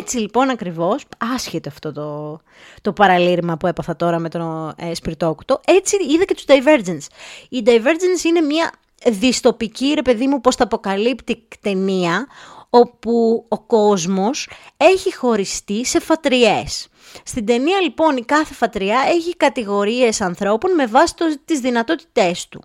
Έτσι 0.00 0.18
λοιπόν 0.18 0.50
ακριβώς, 0.50 1.04
άσχετο 1.34 1.68
αυτό 1.68 1.92
το, 1.92 2.40
το 2.82 2.92
παραλήρημα 2.92 3.56
που 3.56 3.66
έπαθα 3.66 3.96
τώρα 3.96 4.18
με 4.18 4.28
τον 4.28 4.74
ε, 4.76 4.94
Σπιρτόκουτο, 4.94 5.60
έτσι 5.64 5.96
είδα 6.08 6.24
και 6.24 6.34
τους 6.34 6.44
Divergence. 6.46 7.06
Η 7.48 7.62
Divergence 7.66 8.24
είναι 8.24 8.40
μια 8.40 8.72
διστοπική, 9.06 9.92
ρε 9.94 10.02
παιδί 10.02 10.26
μου, 10.26 10.40
πώς 10.40 10.56
τα 10.56 10.64
αποκαλύπτει 10.64 11.46
ταινία, 11.60 12.26
όπου 12.70 13.44
ο 13.48 13.58
κόσμος 13.58 14.48
έχει 14.76 15.14
χωριστεί 15.14 15.84
σε 15.84 16.00
φατριές. 16.00 16.88
Στην 17.24 17.46
ταινία 17.46 17.80
λοιπόν 17.80 18.16
η 18.16 18.24
κάθε 18.24 18.54
φατριά 18.54 18.98
έχει 19.08 19.36
κατηγορίες 19.36 20.20
ανθρώπων 20.20 20.74
με 20.74 20.86
βάση 20.86 21.14
το, 21.14 21.24
τις 21.44 21.60
δυνατότητές 21.60 22.48
του. 22.48 22.64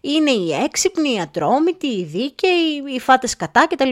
Είναι 0.00 0.30
οι 0.30 0.52
έξυπνοι, 0.52 1.14
οι 1.14 1.20
ατρόμητοι, 1.20 1.86
οι 1.86 2.04
δίκαιοι, 2.04 2.82
οι 2.94 3.00
φάτες 3.00 3.36
κατά 3.36 3.66
κτλ. 3.66 3.90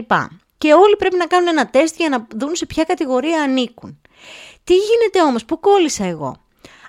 Και 0.57 0.73
όλοι 0.73 0.95
πρέπει 0.95 1.17
να 1.17 1.25
κάνουν 1.25 1.47
ένα 1.47 1.69
τεστ 1.69 1.95
για 1.97 2.09
να 2.09 2.27
δουν 2.35 2.55
σε 2.55 2.65
ποια 2.65 2.83
κατηγορία 2.83 3.41
ανήκουν. 3.41 4.01
Τι 4.63 4.73
γίνεται 4.73 5.21
όμως, 5.21 5.45
πού 5.45 5.59
κόλλησα 5.59 6.05
εγώ. 6.05 6.35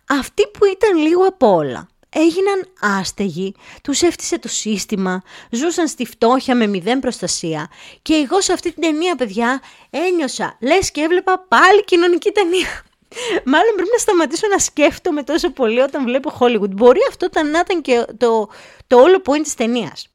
Αυτοί 0.09 0.47
που 0.47 0.65
ήταν 0.65 0.97
λίγο 0.97 1.27
απ' 1.27 1.43
όλα, 1.43 1.89
έγιναν 2.09 2.69
άστεγοι, 2.81 3.55
τους 3.83 4.03
έφτιασε 4.03 4.39
το 4.39 4.49
σύστημα, 4.49 5.23
ζούσαν 5.51 5.89
στη 5.89 6.07
φτώχεια 6.07 6.55
με 6.55 6.67
μηδέν 6.67 7.01
προστασία 7.01 7.71
και 8.03 8.15
εγώ 8.15 8.41
σε 8.41 8.53
αυτή 8.53 8.73
την 8.73 8.83
ταινία 8.83 9.15
παιδιά 9.15 9.63
ένιωσα 9.91 10.57
λες 10.61 10.91
και 10.91 11.01
έβλεπα 11.01 11.45
πάλι 11.49 11.85
κοινωνική 11.85 12.31
ταινία. 12.31 12.83
Μάλλον 13.53 13.75
πρέπει 13.75 13.91
να 13.93 13.99
σταματήσω 13.99 14.47
να 14.49 14.59
σκέφτομαι 14.59 15.23
τόσο 15.23 15.51
πολύ 15.51 15.81
όταν 15.81 16.05
βλέπω 16.05 16.37
Hollywood. 16.39 16.71
Μπορεί 16.71 17.01
αυτό 17.09 17.29
να 17.43 17.59
ήταν 17.59 17.83
και 17.83 18.05
το, 18.17 18.49
το 18.87 18.97
όλο 19.01 19.23
point 19.25 19.43
της 19.43 19.55
ταινίας. 19.55 20.09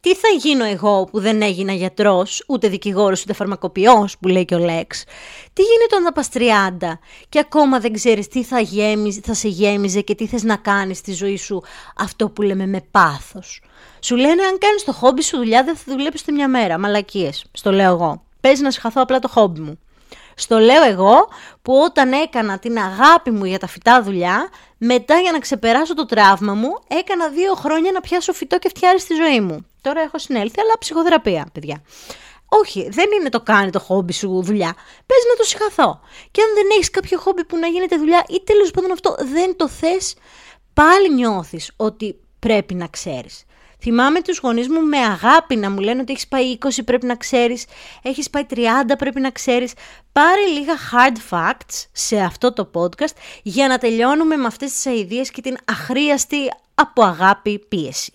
Τι 0.00 0.14
θα 0.14 0.28
γίνω 0.38 0.64
εγώ 0.64 1.04
που 1.04 1.20
δεν 1.20 1.42
έγινα 1.42 1.72
γιατρός, 1.72 2.44
ούτε 2.46 2.68
δικηγόρος, 2.68 3.22
ούτε 3.22 3.32
φαρμακοποιός, 3.32 4.18
που 4.18 4.28
λέει 4.28 4.44
και 4.44 4.54
ο 4.54 4.58
Λέξ; 4.58 5.04
Τι 5.52 5.62
γίνεται 5.62 5.96
όταν 5.96 6.12
πας 6.12 6.28
30 6.28 6.98
και 7.28 7.38
ακόμα 7.38 7.80
δεν 7.80 7.92
ξέρεις 7.92 8.28
τι 8.28 8.44
θα, 8.44 8.60
γέμιζε, 8.60 9.20
θα 9.24 9.34
σε 9.34 9.48
γέμιζε 9.48 10.00
και 10.00 10.14
τι 10.14 10.26
θες 10.26 10.42
να 10.42 10.56
κάνεις 10.56 10.98
στη 10.98 11.12
ζωή 11.12 11.36
σου; 11.36 11.62
Αυτό 11.96 12.28
που 12.28 12.42
λέμε 12.42 12.66
με 12.66 12.80
πάθος. 12.90 13.62
Σου 14.00 14.16
λένε 14.16 14.42
αν 14.42 14.58
κάνεις 14.58 14.84
το 14.84 14.92
χόμπι 14.92 15.22
σου 15.22 15.36
δουλειά 15.36 15.64
δεν 15.64 15.76
θα 15.76 15.82
δουλέψεις 15.86 16.26
μια 16.32 16.48
μέρα. 16.48 16.78
Μαλακίες, 16.78 17.44
στο 17.52 17.72
λέω 17.72 17.92
εγώ. 17.92 18.22
Παίζει 18.40 18.62
να 18.62 18.70
συγχαθώ 18.70 19.02
απλά 19.02 19.18
το 19.18 19.28
χόμπι 19.28 19.60
μου. 19.60 19.78
Στο 20.40 20.58
λέω 20.58 20.82
εγώ 20.82 21.28
που 21.62 21.74
όταν 21.84 22.12
έκανα 22.12 22.58
την 22.58 22.78
αγάπη 22.78 23.30
μου 23.30 23.44
για 23.44 23.58
τα 23.58 23.66
φυτά 23.66 24.02
δουλειά, 24.02 24.48
μετά 24.78 25.18
για 25.18 25.32
να 25.32 25.38
ξεπεράσω 25.38 25.94
το 25.94 26.06
τραύμα 26.06 26.54
μου, 26.54 26.78
έκανα 26.88 27.28
δύο 27.28 27.54
χρόνια 27.54 27.92
να 27.92 28.00
πιάσω 28.00 28.32
φυτό 28.32 28.58
και 28.58 28.68
φτιάρι 28.68 29.00
στη 29.00 29.14
ζωή 29.14 29.40
μου. 29.40 29.66
Τώρα 29.80 30.00
έχω 30.00 30.18
συνέλθει, 30.18 30.60
αλλά 30.60 30.72
ψυχοθεραπεία, 30.78 31.48
παιδιά. 31.52 31.82
Όχι, 32.48 32.88
δεν 32.90 33.06
είναι 33.20 33.28
το 33.28 33.40
κάνει 33.40 33.70
το 33.70 33.80
χόμπι 33.80 34.12
σου 34.12 34.42
δουλειά. 34.42 34.74
Πες 35.06 35.24
να 35.30 35.36
το 35.36 35.44
συγχαθώ. 35.44 36.00
Και 36.30 36.42
αν 36.42 36.48
δεν 36.54 36.66
έχεις 36.72 36.90
κάποιο 36.90 37.18
χόμπι 37.18 37.44
που 37.44 37.56
να 37.56 37.66
γίνεται 37.66 37.96
δουλειά 37.96 38.24
ή 38.28 38.42
τέλος 38.44 38.70
πάντων 38.70 38.92
αυτό 38.92 39.16
δεν 39.18 39.56
το 39.56 39.68
θες, 39.68 40.14
πάλι 40.74 41.14
νιώθεις 41.14 41.72
ότι 41.76 42.20
πρέπει 42.38 42.74
να 42.74 42.86
ξέρεις. 42.86 43.44
Θυμάμαι 43.80 44.20
τους 44.22 44.38
γονείς 44.38 44.68
μου 44.68 44.80
με 44.80 44.98
αγάπη 44.98 45.56
να 45.56 45.70
μου 45.70 45.78
λένε 45.80 46.00
ότι 46.00 46.12
έχεις 46.12 46.28
πάει 46.28 46.58
20 46.60 46.68
πρέπει 46.84 47.06
να 47.06 47.16
ξέρεις, 47.16 47.64
έχεις 48.02 48.30
πάει 48.30 48.46
30 48.54 48.56
πρέπει 48.98 49.20
να 49.20 49.30
ξέρεις. 49.30 49.72
Πάρε 50.12 50.46
λίγα 50.46 50.74
hard 50.92 51.36
facts 51.36 51.86
σε 51.92 52.20
αυτό 52.20 52.52
το 52.52 52.70
podcast 52.74 53.14
για 53.42 53.68
να 53.68 53.78
τελειώνουμε 53.78 54.36
με 54.36 54.46
αυτές 54.46 54.72
τις 54.72 54.86
αηδίες 54.86 55.30
και 55.30 55.40
την 55.40 55.56
αχρίαστη 55.64 56.50
από 56.74 57.02
αγάπη 57.02 57.58
πίεση. 57.68 58.12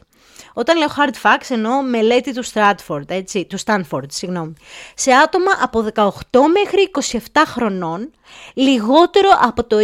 Όταν 0.57 0.77
λέω 0.77 0.87
hard 0.97 1.13
facts 1.21 1.49
εννοώ 1.49 1.81
μελέτη 1.81 2.33
του 2.33 2.43
Stratford, 2.45 3.09
έτσι, 3.09 3.45
του 3.45 3.57
Stanford, 3.65 4.05
συγγνώμη. 4.07 4.53
Σε 4.95 5.11
άτομα 5.11 5.51
από 5.61 5.85
18 5.95 6.09
μέχρι 6.53 6.91
27 7.33 7.41
χρονών, 7.45 8.11
λιγότερο 8.53 9.29
από 9.41 9.63
το 9.63 9.77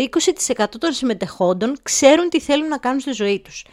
20% 0.56 0.66
των 0.80 0.92
συμμετεχόντων 0.92 1.78
ξέρουν 1.84 2.30
τι 2.30 2.40
θέλουν 2.40 2.68
να 2.68 2.78
κάνουν 2.78 3.00
στη 3.00 3.12
ζωή 3.12 3.40
τους. 3.40 3.66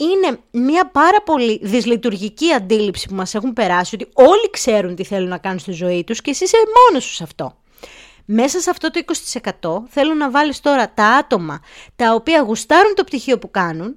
Είναι 0.00 0.38
μια 0.50 0.90
πάρα 0.90 1.22
πολύ 1.22 1.60
δυσλειτουργική 1.62 2.52
αντίληψη 2.52 3.08
που 3.08 3.14
μας 3.14 3.34
έχουν 3.34 3.52
περάσει, 3.52 3.94
ότι 3.94 4.08
όλοι 4.14 4.50
ξέρουν 4.50 4.94
τι 4.94 5.04
θέλουν 5.04 5.28
να 5.28 5.38
κάνουν 5.38 5.58
στη 5.58 5.72
ζωή 5.72 6.04
τους 6.04 6.20
και 6.20 6.30
εσύ 6.30 6.44
είσαι 6.44 6.56
μόνος 6.88 7.04
σου 7.04 7.14
σε 7.14 7.22
αυτό. 7.22 7.56
Μέσα 8.24 8.60
σε 8.60 8.70
αυτό 8.70 8.90
το 8.90 9.00
20% 9.82 9.82
θέλω 9.88 10.14
να 10.14 10.30
βάλεις 10.30 10.60
τώρα 10.60 10.90
τα 10.94 11.04
άτομα 11.04 11.60
τα 11.96 12.14
οποία 12.14 12.42
γουστάρουν 12.42 12.94
το 12.94 13.04
πτυχίο 13.04 13.38
που 13.38 13.50
κάνουν 13.50 13.96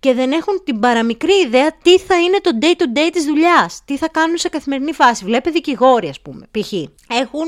και 0.00 0.14
δεν 0.14 0.32
έχουν 0.32 0.62
την 0.64 0.80
παραμικρή 0.80 1.34
ιδέα 1.46 1.76
τι 1.82 1.98
θα 1.98 2.20
είναι 2.20 2.40
το 2.40 2.50
day 2.60 2.82
to 2.82 2.98
day 2.98 3.10
της 3.12 3.24
δουλειάς, 3.24 3.82
τι 3.84 3.96
θα 3.96 4.08
κάνουν 4.08 4.38
σε 4.38 4.48
καθημερινή 4.48 4.92
φάση. 4.92 5.24
Βλέπε 5.24 5.50
δικηγόροι 5.50 6.08
ας 6.08 6.20
πούμε, 6.20 6.48
π.χ. 6.50 6.72
Έχουν 7.08 7.46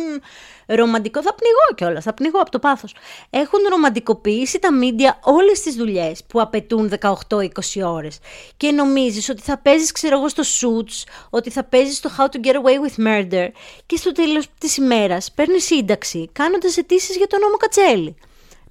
ρομαντικό, 0.66 1.22
θα 1.22 1.34
πνιγώ 1.34 1.74
κιόλας, 1.74 2.04
θα 2.04 2.14
πνιγώ 2.14 2.40
από 2.40 2.50
το 2.50 2.58
πάθος. 2.58 2.94
Έχουν 3.30 3.60
ρομαντικοποιήσει 3.70 4.58
τα 4.58 4.72
μίντια 4.72 5.18
όλες 5.22 5.60
τις 5.60 5.74
δουλειές 5.74 6.24
που 6.28 6.40
απαιτούν 6.40 6.92
18-20 7.28 7.48
ώρες 7.84 8.18
και 8.56 8.70
νομίζεις 8.70 9.28
ότι 9.28 9.42
θα 9.42 9.58
παίζεις 9.58 9.92
ξέρω 9.92 10.18
εγώ 10.18 10.28
στο 10.28 10.42
Suits, 10.42 11.10
ότι 11.30 11.50
θα 11.50 11.64
παίζεις 11.64 11.96
στο 11.96 12.10
How 12.18 12.24
to 12.24 12.46
Get 12.46 12.54
Away 12.54 12.78
with 12.86 13.06
Murder 13.06 13.48
και 13.86 13.96
στο 13.96 14.12
τέλος 14.12 14.46
της 14.58 14.76
ημέρας 14.76 15.32
παίρνεις 15.32 15.64
σύνταξη 15.64 16.28
κάνοντας 16.32 16.76
αιτήσεις 16.76 17.16
για 17.16 17.26
τον 17.26 17.40
νόμο 17.40 17.56
Κατσέλη. 17.56 18.16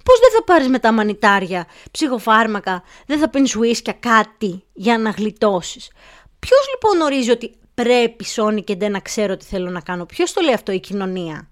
Πώς 0.04 0.18
δεν 0.20 0.30
θα 0.32 0.44
πάρεις 0.44 0.68
μετά 0.68 0.92
μανιτάρια, 0.92 1.66
ψυχοφάρμακα, 1.90 2.82
δεν 3.06 3.18
θα 3.18 3.28
πίνεις 3.30 3.56
ουίσκια, 3.56 3.92
κάτι 3.92 4.64
για 4.72 4.98
να 4.98 5.10
γλιτώσεις. 5.10 5.90
Ποιος 6.38 6.60
λοιπόν 6.70 7.00
ορίζει 7.00 7.30
ότι 7.30 7.54
πρέπει 7.74 8.24
Σόνι 8.24 8.62
και 8.62 8.76
δεν 8.76 8.90
να 8.90 9.00
ξέρω 9.00 9.36
τι 9.36 9.44
θέλω 9.44 9.70
να 9.70 9.80
κάνω; 9.80 10.06
Ποιος 10.06 10.32
το 10.32 10.40
λέει 10.40 10.54
αυτό 10.54 10.72
η 10.72 10.80
κοινωνία; 10.80 11.48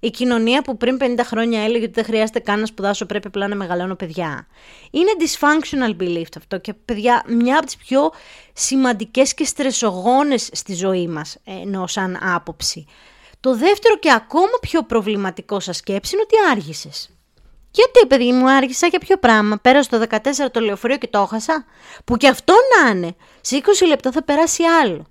Η 0.00 0.10
κοινωνία 0.10 0.62
που 0.62 0.76
πριν 0.76 0.98
50 1.00 1.20
χρόνια 1.24 1.62
έλεγε 1.62 1.84
ότι 1.84 1.92
δεν 1.92 2.04
χρειάζεται 2.04 2.38
καν 2.38 2.60
να 2.60 2.66
σπουδάσω, 2.66 3.06
πρέπει 3.06 3.26
απλά 3.26 3.48
να 3.48 3.56
μεγαλώνω 3.56 3.94
παιδιά. 3.94 4.46
Είναι 4.90 5.10
dysfunctional 5.18 6.02
belief 6.02 6.26
αυτό 6.36 6.58
και 6.58 6.74
παιδιά 6.74 7.24
μια 7.28 7.56
από 7.56 7.66
τις 7.66 7.76
πιο 7.76 8.10
σημαντικές 8.52 9.34
και 9.34 9.44
στρεσογόνες 9.44 10.48
στη 10.52 10.74
ζωή 10.74 11.08
μας, 11.08 11.36
ενώ 11.44 11.86
σαν 11.86 12.18
άποψη. 12.22 12.86
Το 13.40 13.56
δεύτερο 13.56 13.98
και 13.98 14.12
ακόμα 14.12 14.58
πιο 14.60 14.82
προβληματικό 14.82 15.60
σας 15.60 15.76
σκέψη 15.76 16.14
είναι 16.14 16.22
ότι 16.22 16.50
άργησες. 16.50 17.15
Γιατί, 17.76 18.06
παιδί 18.08 18.32
μου, 18.32 18.50
άργησα 18.50 18.86
για 18.86 18.98
ποιο 18.98 19.16
πράγμα. 19.16 19.56
Πέρασα 19.62 19.98
το 19.98 20.06
14 20.10 20.50
το 20.50 20.60
λεωφορείο 20.60 20.96
και 20.96 21.06
το 21.06 21.18
έχασα. 21.18 21.64
Που 22.04 22.16
και 22.16 22.28
αυτό 22.28 22.54
να 22.76 22.90
είναι. 22.90 23.14
Σε 23.40 23.56
20 23.56 23.86
λεπτά 23.86 24.12
θα 24.12 24.22
περάσει 24.22 24.62
άλλο. 24.62 25.06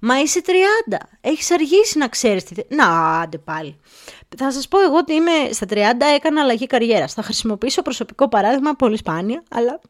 Μα 0.00 0.20
είσαι 0.20 0.40
30. 0.46 0.96
Έχεις 1.20 1.50
αργήσει 1.50 1.98
να 1.98 2.08
ξέρεις 2.08 2.44
τι. 2.44 2.54
Να, 2.68 3.18
άντε 3.20 3.38
πάλι. 3.38 3.80
Θα 4.36 4.52
σας 4.52 4.68
πω 4.68 4.80
εγώ 4.82 4.96
ότι 4.96 5.12
είμαι 5.12 5.52
στα 5.52 5.66
30, 5.70 5.76
έκανα 6.16 6.40
αλλαγή 6.40 6.66
καριέρας. 6.66 7.12
Θα 7.12 7.22
χρησιμοποιήσω 7.22 7.82
προσωπικό 7.82 8.28
παράδειγμα, 8.28 8.74
πολύ 8.74 8.96
σπάνια, 8.96 9.42
αλλά. 9.50 9.80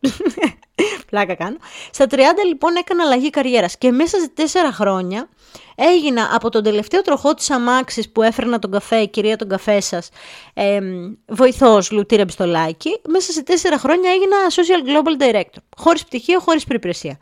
Πλάκα 1.11 1.35
κάνω. 1.35 1.57
Στα 1.91 2.07
30 2.11 2.19
λοιπόν 2.47 2.77
έκανα 2.77 3.03
αλλαγή 3.03 3.31
καριέρας 3.31 3.79
και 3.79 3.91
μέσα 3.91 4.19
σε 4.19 4.33
4 4.37 4.73
χρόνια 4.73 5.29
έγινα 5.75 6.31
από 6.33 6.49
τον 6.51 6.63
τελευταίο 6.63 7.03
τροχό 7.03 7.35
της 7.35 7.51
αμάξης 7.51 8.11
που 8.11 8.23
έφερνα 8.23 8.59
τον 8.59 8.71
καφέ, 8.71 8.97
η 8.97 9.09
κυρία 9.09 9.37
τον 9.37 9.49
καφέ 9.49 9.81
σας, 9.81 10.09
ε, 10.55 10.81
βοηθός 11.27 11.91
Λουτήρα 11.91 12.25
Μπιστολάκη, 12.25 13.01
μέσα 13.09 13.33
σε 13.33 13.43
τέσσερα 13.43 13.79
χρόνια 13.79 14.11
έγινα 14.11 14.37
Social 14.51 14.89
Global 14.89 15.23
Director, 15.23 15.63
χωρίς 15.77 16.05
πτυχίο, 16.05 16.41
χωρίς 16.41 16.65
περιπρεσία. 16.65 17.19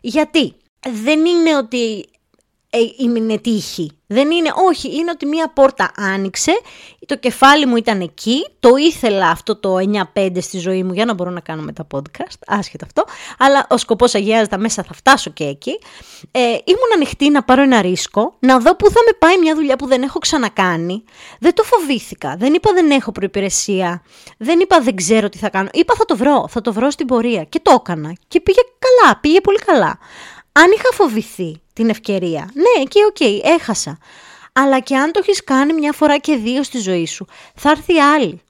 Γιατί; 0.00 0.54
Δεν 0.88 1.26
είναι 1.26 1.56
ότι 1.56 2.08
ε, 2.70 3.38
τύχη. 3.38 3.95
Δεν 4.06 4.30
είναι, 4.30 4.50
όχι, 4.68 4.96
είναι 4.96 5.10
ότι 5.10 5.26
μία 5.26 5.48
πόρτα 5.48 5.92
άνοιξε, 5.96 6.52
το 7.06 7.16
κεφάλι 7.16 7.66
μου 7.66 7.76
ήταν 7.76 8.00
εκεί, 8.00 8.46
το 8.60 8.76
ήθελα 8.76 9.28
αυτό 9.28 9.56
το 9.56 9.76
9-5 10.14 10.36
στη 10.40 10.58
ζωή 10.58 10.82
μου 10.82 10.92
για 10.92 11.04
να 11.04 11.14
μπορώ 11.14 11.30
να 11.30 11.40
κάνω 11.40 11.62
με 11.62 11.72
τα 11.72 11.86
podcast, 11.94 12.38
άσχετα 12.46 12.84
αυτό, 12.84 13.04
αλλά 13.38 13.66
ο 13.70 13.76
σκοπός 13.76 14.14
αγιάζεται 14.14 14.56
μέσα 14.56 14.82
θα 14.82 14.94
φτάσω 14.94 15.30
και 15.30 15.44
εκεί. 15.44 15.78
Ε, 16.30 16.40
ήμουν 16.40 16.92
ανοιχτή 16.94 17.30
να 17.30 17.42
πάρω 17.42 17.62
ένα 17.62 17.80
ρίσκο, 17.80 18.36
να 18.38 18.58
δω 18.58 18.76
πού 18.76 18.90
θα 18.90 19.00
με 19.06 19.16
πάει 19.18 19.38
μια 19.38 19.54
δουλειά 19.54 19.76
που 19.76 19.86
δεν 19.86 20.02
έχω 20.02 20.18
ξανακάνει. 20.18 21.04
Δεν 21.40 21.54
το 21.54 21.62
φοβήθηκα, 21.62 22.36
δεν 22.38 22.54
είπα 22.54 22.72
δεν 22.72 22.90
έχω 22.90 23.12
προϋπηρεσία, 23.12 24.02
δεν 24.38 24.60
είπα 24.60 24.80
δεν 24.80 24.96
ξέρω 24.96 25.28
τι 25.28 25.38
θα 25.38 25.48
κάνω, 25.48 25.68
είπα 25.72 25.94
θα 25.94 26.04
το 26.04 26.16
βρω, 26.16 26.46
θα 26.48 26.60
το 26.60 26.72
βρω 26.72 26.90
στην 26.90 27.06
πορεία 27.06 27.44
και 27.44 27.60
το 27.62 27.76
έκανα 27.80 28.12
και 28.28 28.40
πήγε 28.40 28.60
καλά, 28.78 29.18
πήγε 29.20 29.40
πολύ 29.40 29.58
καλά. 29.58 29.98
Αν 30.58 30.70
είχα 30.70 30.92
φοβηθεί 30.92 31.60
την 31.72 31.88
ευκαιρία, 31.88 32.50
ναι, 32.54 32.82
εκεί 32.82 33.02
OK, 33.04 33.16
okay, 33.18 33.40
έχασα. 33.42 33.98
Αλλά 34.52 34.80
και 34.80 34.96
αν 34.96 35.12
το 35.12 35.20
έχεις 35.22 35.44
κάνει 35.44 35.72
μια 35.72 35.92
φορά 35.92 36.18
και 36.18 36.36
δύο 36.36 36.62
στη 36.62 36.78
ζωή 36.78 37.06
σου, 37.06 37.26
θα 37.54 37.70
έρθει 37.70 37.98
άλλη. 37.98 38.40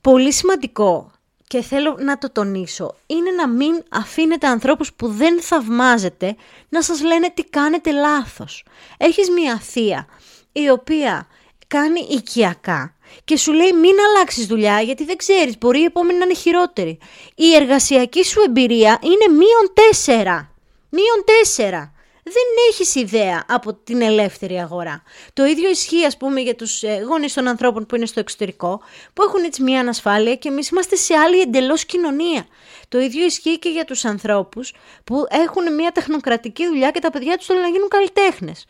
Πολύ 0.00 0.32
σημαντικό 0.32 1.10
και 1.46 1.62
θέλω 1.62 1.96
να 1.98 2.18
το 2.18 2.30
τονίσω, 2.30 2.94
είναι 3.06 3.30
να 3.30 3.48
μην 3.48 3.82
αφήνετε 3.88 4.46
ανθρώπους 4.46 4.92
που 4.92 5.08
δεν 5.08 5.40
θαυμάζετε 5.40 6.36
να 6.68 6.82
σας 6.82 7.02
λένε 7.02 7.30
τι 7.34 7.44
κάνετε 7.44 7.90
λάθος. 7.92 8.64
Έχεις 8.96 9.30
μια 9.30 9.58
θεία 9.58 10.06
η 10.52 10.70
οποία 10.70 11.26
κάνει 11.66 12.06
οικιακά 12.10 12.94
και 13.24 13.36
σου 13.36 13.52
λέει 13.52 13.72
μην 13.72 13.94
αλλάξεις 14.08 14.46
δουλειά 14.46 14.80
γιατί 14.80 15.04
δεν 15.04 15.16
ξέρεις, 15.16 15.58
μπορεί 15.58 15.80
η 15.80 15.84
επόμενη 15.84 16.18
να 16.18 16.24
είναι 16.24 16.34
χειρότερη. 16.34 16.98
Η 17.34 17.54
εργασιακή 17.54 18.24
σου 18.24 18.40
εμπειρία 18.46 18.98
είναι 19.02 19.34
μείον 19.34 19.72
τέσσερα. 19.74 20.55
Μείον 20.96 21.24
τέσσερα. 21.24 21.92
Δεν 22.22 22.68
έχεις 22.70 22.94
ιδέα 22.94 23.44
από 23.48 23.74
την 23.74 24.02
ελεύθερη 24.02 24.60
αγορά. 24.60 25.02
Το 25.32 25.44
ίδιο 25.44 25.70
ισχύει 25.70 26.04
ας 26.04 26.16
πούμε 26.16 26.40
για 26.40 26.54
τους 26.54 26.82
ε, 26.82 27.04
γονείς 27.08 27.32
των 27.32 27.48
ανθρώπων 27.48 27.86
που 27.86 27.96
είναι 27.96 28.06
στο 28.06 28.20
εξωτερικό, 28.20 28.80
που 29.12 29.22
έχουν 29.22 29.44
έτσι 29.44 29.62
μια 29.62 29.80
ανασφάλεια 29.80 30.34
και 30.34 30.48
εμείς 30.48 30.68
είμαστε 30.68 30.96
σε 30.96 31.14
άλλη 31.14 31.40
εντελώς 31.40 31.84
κοινωνία. 31.84 32.46
Το 32.88 32.98
ίδιο 32.98 33.24
ισχύει 33.24 33.58
και 33.58 33.68
για 33.68 33.84
τους 33.84 34.04
ανθρώπους 34.04 34.74
που 35.04 35.24
έχουν 35.28 35.74
μια 35.74 35.92
τεχνοκρατική 35.92 36.66
δουλειά 36.66 36.90
και 36.90 37.00
τα 37.00 37.10
παιδιά 37.10 37.36
τους 37.36 37.46
θέλουν 37.46 37.62
να 37.62 37.68
γίνουν 37.68 37.88
καλλιτέχνες. 37.88 38.66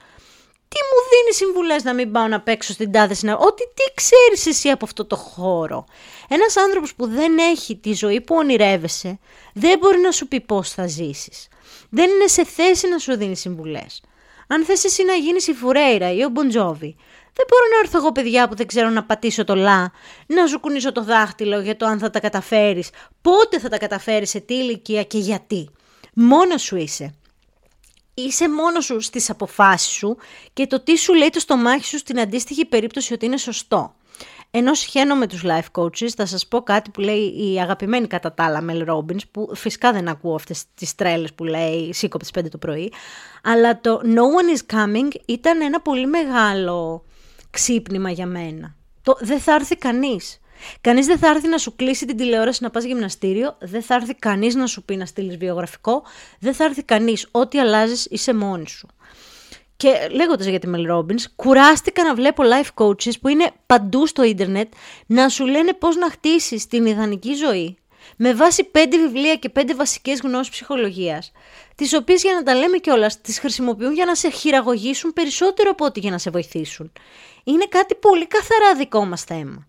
Τι 0.69 0.77
μου 0.89 0.99
δίνει 1.11 1.35
συμβουλές 1.35 1.85
να 1.85 1.95
μην 1.95 2.13
πάω 2.13 2.27
να 2.27 2.41
παίξω 2.41 2.73
στην 2.73 2.93
τάδε 2.93 3.15
συνεργασία. 3.15 3.49
Ότι 3.49 3.63
τι 3.75 3.95
ξέρεις 3.95 4.47
εσύ 4.47 4.69
από 4.69 4.85
αυτό 4.85 5.05
το 5.05 5.17
χώρο. 5.17 5.85
Ένας 6.29 6.57
άνθρωπος 6.57 6.95
που 6.95 7.07
δεν 7.07 7.39
έχει 7.39 7.77
τη 7.77 7.93
ζωή 7.93 8.21
που 8.21 8.35
ονειρεύεσαι 8.35 9.19
δεν 9.53 9.79
μπορεί 9.79 9.99
να 9.99 10.11
σου 10.11 10.29
πει 10.29 10.41
πώς 10.41 10.71
θα 10.71 10.87
ζήσεις 10.87 11.49
δεν 11.97 12.11
είναι 12.11 12.27
σε 12.27 12.45
θέση 12.45 12.89
να 12.89 12.99
σου 12.99 13.17
δίνει 13.17 13.37
συμβουλές. 13.37 14.03
Αν 14.49 14.65
θες 14.65 14.85
εσύ 14.85 15.05
να 15.05 15.15
γίνεις 15.15 15.47
η 15.47 15.53
Φουρέιρα 15.53 16.13
ή 16.13 16.25
ο 16.25 16.29
Μποντζόβι, 16.29 16.97
δεν 17.33 17.47
μπορώ 17.49 17.65
να 17.73 17.79
έρθω 17.83 17.99
εγώ 17.99 18.13
παιδιά 18.13 18.49
που 18.49 18.55
δεν 18.55 18.67
ξέρω 18.67 18.89
να 18.89 19.05
πατήσω 19.05 19.45
το 19.45 19.55
λα, 19.55 19.93
να 20.27 20.47
σου 20.47 20.61
κουνήσω 20.61 20.93
το 20.93 21.05
δάχτυλο 21.05 21.61
για 21.61 21.77
το 21.77 21.87
αν 21.87 21.99
θα 21.99 22.11
τα 22.11 22.21
καταφέρεις, 22.21 22.91
πότε 23.23 23.59
θα 23.59 23.69
τα 23.69 23.79
καταφέρεις, 23.79 24.31
σε 24.31 24.41
τι 24.41 24.55
ηλικία 24.55 25.03
και 25.03 25.19
γιατί. 25.19 25.71
Μόνος 26.15 26.63
σου 26.63 26.77
είσαι. 26.77 27.15
Είσαι 28.15 28.49
μόνος 28.49 28.85
σου 28.85 29.01
στις 29.01 29.31
αποφάσεις 29.31 29.93
σου 29.93 30.17
και 30.53 30.67
το 30.67 30.81
τι 30.81 30.97
σου 30.97 31.15
λέει 31.15 31.31
το 31.31 31.41
στομάχι 31.41 31.85
σου 31.85 31.99
στην 31.99 32.21
αντίστοιχη 32.21 32.65
περίπτωση 32.65 33.13
ότι 33.13 33.27
είναι 33.27 33.37
σωστό. 33.37 33.95
Ενώ 34.51 34.75
συχαίνω 34.75 35.15
με 35.15 35.27
τους 35.27 35.43
life 35.45 35.81
coaches, 35.81 36.09
θα 36.09 36.27
σας 36.27 36.47
πω 36.47 36.63
κάτι 36.63 36.91
που 36.91 37.01
λέει 37.01 37.53
η 37.53 37.61
αγαπημένη 37.61 38.07
κατά 38.07 38.33
τα 38.33 38.45
άλλα 38.45 38.65
Mel 38.71 38.89
Robbins, 38.89 39.29
που 39.31 39.51
φυσικά 39.55 39.93
δεν 39.93 40.09
ακούω 40.09 40.35
αυτές 40.35 40.65
τις 40.75 40.95
τρέλες 40.95 41.33
που 41.33 41.45
λέει 41.45 41.93
σήκω 41.93 42.17
από 42.17 42.33
τις 42.33 42.43
5 42.45 42.49
το 42.51 42.59
πρωί, 42.59 42.93
αλλά 43.43 43.81
το 43.81 44.01
No 44.05 44.21
one 44.21 44.59
is 44.59 44.77
coming 44.77 45.15
ήταν 45.27 45.61
ένα 45.61 45.81
πολύ 45.81 46.07
μεγάλο 46.07 47.05
ξύπνημα 47.51 48.11
για 48.11 48.27
μένα. 48.27 48.77
Το 49.03 49.17
δεν 49.21 49.41
θα 49.41 49.55
έρθει 49.55 49.77
κανείς. 49.77 50.41
Κανείς 50.81 51.07
δεν 51.07 51.19
θα 51.19 51.29
έρθει 51.29 51.49
να 51.49 51.59
σου 51.59 51.77
κλείσει 51.77 52.07
την 52.07 52.17
τηλεόραση 52.17 52.63
να 52.63 52.71
πας 52.71 52.85
γυμναστήριο, 52.85 53.57
δεν 53.61 53.83
θα 53.83 53.95
έρθει 53.95 54.15
κανείς 54.15 54.55
να 54.55 54.67
σου 54.67 54.85
πει 54.85 54.97
να 54.97 55.07
στείλεις 55.07 55.37
βιογραφικό, 55.37 56.03
δεν 56.41 56.55
θα 56.55 56.65
έρθει 56.65 56.83
κανείς. 56.83 57.29
Ό,τι 57.31 57.61
αλλάζεις 57.61 58.07
είσαι 58.11 58.35
μόνη 58.35 58.69
σου. 58.69 58.89
Και 59.77 60.09
λέγοντας 60.11 60.47
για 60.47 60.59
τη 60.59 60.69
Mel 60.75 60.93
Robbins, 60.93 61.23
κουράστηκα 61.37 62.05
να 62.05 62.15
βλέπω 62.15 62.43
life 62.47 62.85
coaches 62.85 63.21
που 63.21 63.29
είναι 63.29 63.51
παντού 63.67 64.07
στο 64.07 64.23
ίντερνετ 64.23 64.73
να 65.07 65.29
σου 65.29 65.47
λένε 65.47 65.73
πώς 65.73 65.97
να 65.97 66.11
χτίσεις 66.11 66.67
την 66.67 66.87
ιδανική 66.87 67.35
ζωή 67.35 67.77
με 68.17 68.35
βάση 68.35 68.65
πέντε 68.65 68.99
βιβλία 68.99 69.37
και 69.37 69.49
πέντε 69.49 69.75
βασικές 69.75 70.21
γνώσεις 70.21 70.49
ψυχολογίας, 70.49 71.33
τις 71.75 71.95
οποίες 71.95 72.23
για 72.23 72.35
να 72.35 72.43
τα 72.43 72.55
λέμε 72.55 72.79
κιόλας, 72.79 73.21
τις 73.21 73.39
χρησιμοποιούν 73.39 73.93
για 73.93 74.05
να 74.05 74.15
σε 74.15 74.31
χειραγωγήσουν 74.31 75.13
περισσότερο 75.13 75.71
από 75.71 75.85
ό,τι 75.85 76.01
για 76.01 76.11
να 76.11 76.19
σε 76.19 76.31
βοηθήσουν. 76.31 76.93
Είναι 77.45 77.67
κάτι 77.69 77.95
πολύ 77.95 78.27
καθαρά 78.27 78.75
δικό 78.75 79.05
μας 79.05 79.23
θέμα. 79.23 79.67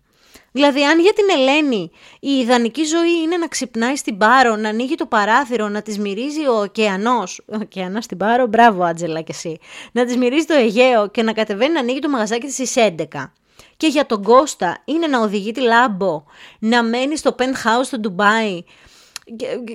Δηλαδή, 0.52 0.84
αν 0.84 1.00
για 1.00 1.12
την 1.12 1.24
Ελένη 1.32 1.90
η 2.20 2.30
ιδανική 2.30 2.84
ζωή 2.84 3.20
είναι 3.22 3.36
να 3.36 3.48
ξυπνάει 3.48 3.96
στην 3.96 4.18
Πάρο, 4.18 4.56
να 4.56 4.68
ανοίγει 4.68 4.94
το 4.94 5.06
παράθυρο, 5.06 5.68
να 5.68 5.82
της 5.82 5.98
μυρίζει 5.98 6.46
ο 6.46 6.60
ωκεανός. 6.60 7.42
Ο 7.46 7.56
ωκεανός 7.60 8.04
στην 8.04 8.16
Πάρο, 8.16 8.46
μπράβο, 8.46 8.84
Άτζελα 8.84 9.20
και 9.20 9.32
εσύ. 9.32 9.58
Να 9.92 10.04
της 10.04 10.16
μυρίζει 10.16 10.44
το 10.44 10.54
Αιγαίο 10.54 11.08
και 11.08 11.22
να 11.22 11.32
κατεβαίνει 11.32 11.72
να 11.72 11.80
ανοίγει 11.80 11.98
το 11.98 12.08
μαγαζάκι 12.08 12.46
της 12.46 12.54
στις 12.54 12.74
11. 12.76 13.32
Και 13.76 13.86
για 13.86 14.06
τον 14.06 14.22
Κώστα 14.22 14.82
είναι 14.84 15.06
να 15.06 15.20
οδηγεί 15.20 15.52
τη 15.52 15.60
Λάμπο, 15.60 16.24
να 16.58 16.82
μένει 16.82 17.16
στο 17.16 17.34
penthouse 17.38 17.84
στο 17.84 17.98
Ντουμπάι 17.98 18.64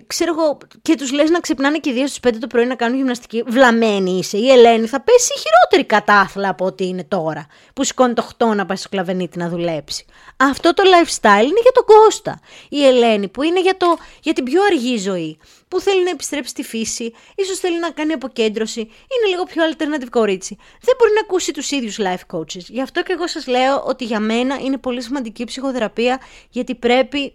ξέρω 0.07 0.33
εγώ, 0.37 0.57
και 0.81 0.95
τους 0.95 1.11
λες 1.11 1.29
να 1.29 1.39
ξυπνάνε 1.39 1.77
και 1.77 1.91
δύο 1.91 2.07
στις 2.07 2.19
5 2.19 2.37
το 2.39 2.47
πρωί 2.47 2.65
να 2.65 2.75
κάνουν 2.75 2.97
γυμναστική. 2.97 3.43
Βλαμμένη 3.47 4.17
είσαι. 4.17 4.37
Η 4.37 4.49
Ελένη 4.49 4.87
θα 4.87 5.01
πέσει 5.01 5.33
χειρότερη 5.39 5.85
κατάθλα 5.85 6.49
από 6.49 6.65
ό,τι 6.65 6.87
είναι 6.87 7.03
τώρα. 7.03 7.47
Που 7.73 7.83
σηκώνει 7.83 8.13
το 8.13 8.29
8 8.37 8.45
να 8.55 8.65
πάει 8.65 8.77
στο 8.77 8.89
κλαβενίτη 8.89 9.37
να 9.37 9.49
δουλέψει. 9.49 10.05
Αυτό 10.37 10.73
το 10.73 10.83
lifestyle 10.83 11.43
είναι 11.43 11.61
για 11.61 11.71
τον 11.73 11.85
Κώστα. 11.85 12.39
Η 12.69 12.85
Ελένη 12.85 13.27
που 13.27 13.43
είναι 13.43 13.61
για, 13.61 13.77
το, 13.77 13.97
για 14.21 14.33
την 14.33 14.43
πιο 14.43 14.61
αργή 14.63 14.97
ζωή. 14.97 15.37
Που 15.67 15.79
θέλει 15.79 16.03
να 16.03 16.09
επιστρέψει 16.09 16.49
στη 16.49 16.63
φύση, 16.63 17.13
ίσως 17.35 17.59
θέλει 17.59 17.79
να 17.79 17.89
κάνει 17.89 18.13
αποκέντρωση. 18.13 18.79
Είναι 18.79 19.29
λίγο 19.29 19.43
πιο 19.43 19.63
alternative 19.69 20.09
κορίτσι. 20.09 20.57
Δεν 20.81 20.95
μπορεί 20.97 21.11
να 21.13 21.19
ακούσει 21.19 21.51
τους 21.51 21.71
ίδιους 21.71 21.97
life 21.99 22.37
coaches. 22.37 22.65
Γι' 22.67 22.81
αυτό 22.81 23.03
και 23.03 23.13
εγώ 23.13 23.27
σας 23.27 23.47
λέω 23.47 23.83
ότι 23.85 24.05
για 24.05 24.19
μένα 24.19 24.55
είναι 24.55 24.77
πολύ 24.77 25.01
σημαντική 25.01 25.41
η 25.41 25.45
ψυχοθεραπεία, 25.45 26.21
γιατί 26.49 26.75
πρέπει 26.75 27.33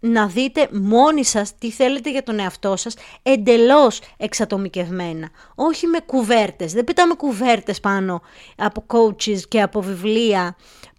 να 0.00 0.26
δείτε 0.26 0.68
μόνοι 0.72 1.24
σας 1.24 1.58
τι 1.58 1.70
θέλετε 1.70 2.10
για 2.10 2.22
τον 2.22 2.38
εαυτό 2.38 2.76
σας 2.76 2.94
εντελώς 3.22 4.00
εξατομικευμένα. 4.16 5.28
Όχι 5.54 5.86
με 5.86 5.98
κουβέρτες. 6.06 6.72
Δεν 6.72 6.84
πετάμε 6.84 7.14
κουβέρτες 7.14 7.80
πάνω 7.80 8.22
από 8.56 8.84
coaches 8.86 9.40
και 9.48 9.62
από 9.62 9.80
βιβλία 9.80 10.56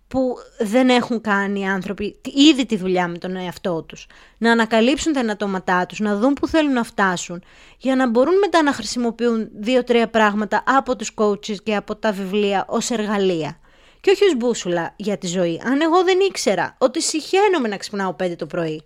που 0.08 0.36
δεν 0.60 0.89
έχουν 0.89 1.22
κάνει 1.22 1.60
οι 1.60 1.65
άνθρωποι 1.65 2.22
ήδη 2.24 2.65
τη 2.65 2.77
δουλειά 2.77 3.08
με 3.08 3.17
τον 3.17 3.36
εαυτό 3.36 3.84
τους. 3.84 4.08
Να 4.38 4.51
ανακαλύψουν 4.51 5.13
τα 5.13 5.20
ενατώματά 5.20 5.86
τους, 5.86 6.00
να 6.00 6.15
δουν 6.15 6.34
που 6.34 6.48
θέλουν 6.48 6.74
να 6.74 6.84
φτάσουν, 6.84 7.43
για 7.77 7.96
να 7.96 8.10
μπορούν 8.10 8.38
μετά 8.38 8.63
να 8.63 8.74
χρησιμοποιούν 8.74 9.50
δύο-τρία 9.53 10.10
πράγματα 10.10 10.63
από 10.67 10.96
τους 10.96 11.13
coaches 11.15 11.55
και 11.63 11.75
από 11.75 11.96
τα 11.96 12.12
βιβλία 12.12 12.65
ως 12.67 12.89
εργαλεία. 12.89 13.60
Και 14.01 14.12
όχι 14.12 14.24
ως 14.24 14.36
μπούσουλα 14.36 14.93
για 14.96 15.17
τη 15.17 15.27
ζωή. 15.27 15.62
Αν 15.65 15.81
εγώ 15.81 16.03
δεν 16.03 16.20
ήξερα 16.20 16.75
ότι 16.77 17.01
συχαίνομαι 17.01 17.67
να 17.67 17.77
ξυπνάω 17.77 18.15
5 18.24 18.36
το 18.36 18.46
πρωί 18.46 18.84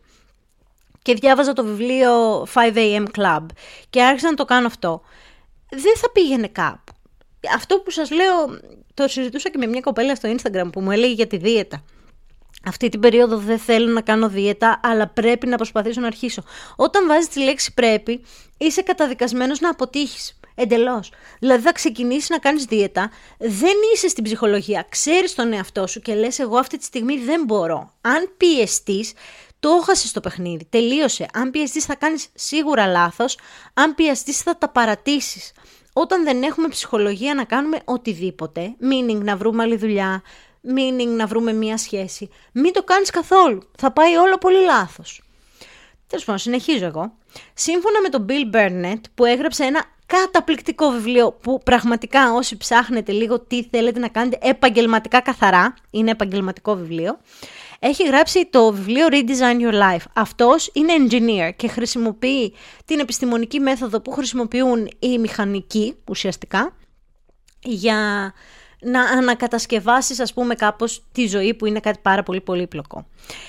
και 1.06 1.14
διάβαζα 1.14 1.54
το 1.54 1.66
βιβλίο 1.66 2.44
5am 2.54 3.06
Club 3.18 3.46
και 3.90 4.04
άρχισα 4.04 4.30
να 4.30 4.34
το 4.34 4.46
κάνω 4.46 4.68
αυτό, 4.68 5.02
δεν 5.70 5.94
θα 5.96 6.12
πήγαινε 6.12 6.48
κάπου. 6.48 6.94
Αυτό 7.56 7.80
που 7.80 7.92
σας 7.92 8.12
λέω 8.12 8.60
το 8.94 9.08
συζητούσα 9.08 9.50
και 9.50 9.58
με 9.58 9.68
μια 9.68 9.82
κοπέλα 9.82 10.16
στο 10.16 10.36
Instagram 10.36 10.70
που 10.72 10.82
μου 10.82 10.92
έλεγε 10.92 11.14
για 11.14 11.28
τη 11.28 11.38
δίαιτα. 11.38 11.84
Αυτή 12.66 12.90
την 12.90 13.00
περίοδο 13.00 13.38
δεν 13.38 13.60
θέλω 13.60 13.92
να 13.92 14.02
κάνω 14.02 14.30
δίαιτα, 14.30 14.80
αλλά 14.84 15.08
πρέπει 15.08 15.48
να 15.48 15.56
προσπαθήσω 15.56 16.02
να 16.02 16.08
αρχίσω. 16.08 16.44
Όταν 16.76 17.08
βάζεις 17.08 17.28
τη 17.28 17.44
λέξη 17.44 17.74
πρέπει, 17.74 18.22
είσαι 18.58 18.82
καταδικασμένος 18.82 19.60
να 19.60 19.70
αποτύχεις. 19.70 20.40
Εντελώς. 20.56 21.12
Δηλαδή 21.40 21.62
θα 21.62 21.72
ξεκινήσεις 21.72 22.30
να 22.30 22.38
κάνεις 22.38 22.66
δίαιτα, 22.66 23.12
δεν 23.38 23.74
είσαι 23.94 24.08
στην 24.08 24.24
ψυχολογία, 24.24 24.86
ξέρεις 24.90 25.36
τον 25.36 25.54
εαυτό 25.54 25.88
σου 25.88 26.00
και 26.00 26.16
λες: 26.16 26.40
Εγώ 26.40 26.58
αυτή 26.58 26.78
τη 26.78 26.84
στιγμή 26.84 27.18
δεν 27.18 27.44
μπορώ. 27.46 27.94
Αν 28.02 28.34
πιεστείς, 28.38 29.14
το 29.66 29.72
έχασες 29.82 30.12
το 30.12 30.20
παιχνίδι. 30.20 30.66
Τελείωσε. 30.70 31.26
Αν 31.34 31.52
πιεστείς, 31.52 31.86
θα 31.86 31.96
κάνεις 31.96 32.28
σίγουρα 32.34 32.88
λάθος. 32.88 33.38
Αν 33.74 33.96
πιεστείς, 33.96 34.42
θα 34.42 34.58
τα 34.58 34.70
παρατήσεις. 34.70 35.52
Όταν 35.94 36.24
δεν 36.24 36.44
έχουμε 36.44 36.68
ψυχολογία 36.68 37.34
να 37.34 37.44
κάνουμε 37.44 37.80
οτιδήποτε, 37.86 38.76
meaning 38.82 39.22
να 39.24 39.36
βρούμε 39.36 39.64
άλλη 39.64 39.76
δουλειά, 39.76 40.22
meaning 40.76 41.08
να 41.08 41.26
βρούμε 41.26 41.54
μία 41.54 41.78
σχέση, 41.78 42.30
μην 42.52 42.74
το 42.74 42.84
κάνεις 42.84 43.10
καθόλου. 43.10 43.70
Θα 43.78 43.92
πάει 43.92 44.16
όλο 44.16 44.38
πολύ 44.38 44.64
λάθος. 44.64 45.22
Τέλος 46.08 46.26
πάντων, 46.26 46.42
συνεχίζω 46.42 46.86
εγώ. 46.86 47.14
Σύμφωνα 47.54 48.02
με 48.02 48.10
τον 48.10 48.26
Bill 48.30 48.56
Burnett 48.56 49.02
που 49.16 49.26
έγραψε 49.26 49.64
ένα 49.64 49.84
καταπληκτικό 50.06 50.90
βιβλίο 50.90 51.32
που 51.32 51.62
πραγματικά 51.64 52.34
όσοι 52.34 52.58
ψάχνετε 52.58 53.12
λίγο 53.12 53.40
τι 53.40 53.64
θέλετε 53.64 54.00
να 54.00 54.08
κάνετε 54.08 54.38
επαγγελματικά 54.42 55.22
καθαρά, 55.22 55.74
είναι 55.90 56.12
επαγγελματικό 56.12 56.76
βιβλίο, 56.76 57.18
έχει 57.88 58.06
γράψει 58.06 58.46
το 58.50 58.74
βιβλίο 58.74 59.08
Redesign 59.10 59.62
Your 59.62 59.74
Life. 59.74 60.06
Αυτός 60.14 60.70
είναι 60.74 60.94
engineer 61.00 61.52
και 61.56 61.68
χρησιμοποιεί 61.68 62.54
την 62.86 63.00
επιστημονική 63.00 63.60
μέθοδο 63.60 64.02
που 64.02 64.12
χρησιμοποιούν 64.12 64.90
οι 65.00 65.18
μηχανικοί 65.18 65.96
ουσιαστικά 66.08 66.76
για 67.60 68.34
να 68.82 69.02
ανακατασκευάσεις 69.02 70.20
ας 70.20 70.34
πούμε 70.34 70.56
κάπως 70.56 71.04
τη 71.12 71.28
ζωή 71.28 71.54
που 71.54 71.66
είναι 71.66 71.80
κάτι 71.80 72.00
πάρα 72.02 72.24
πολύ 72.24 72.42
πολύπλοκο. 72.42 73.08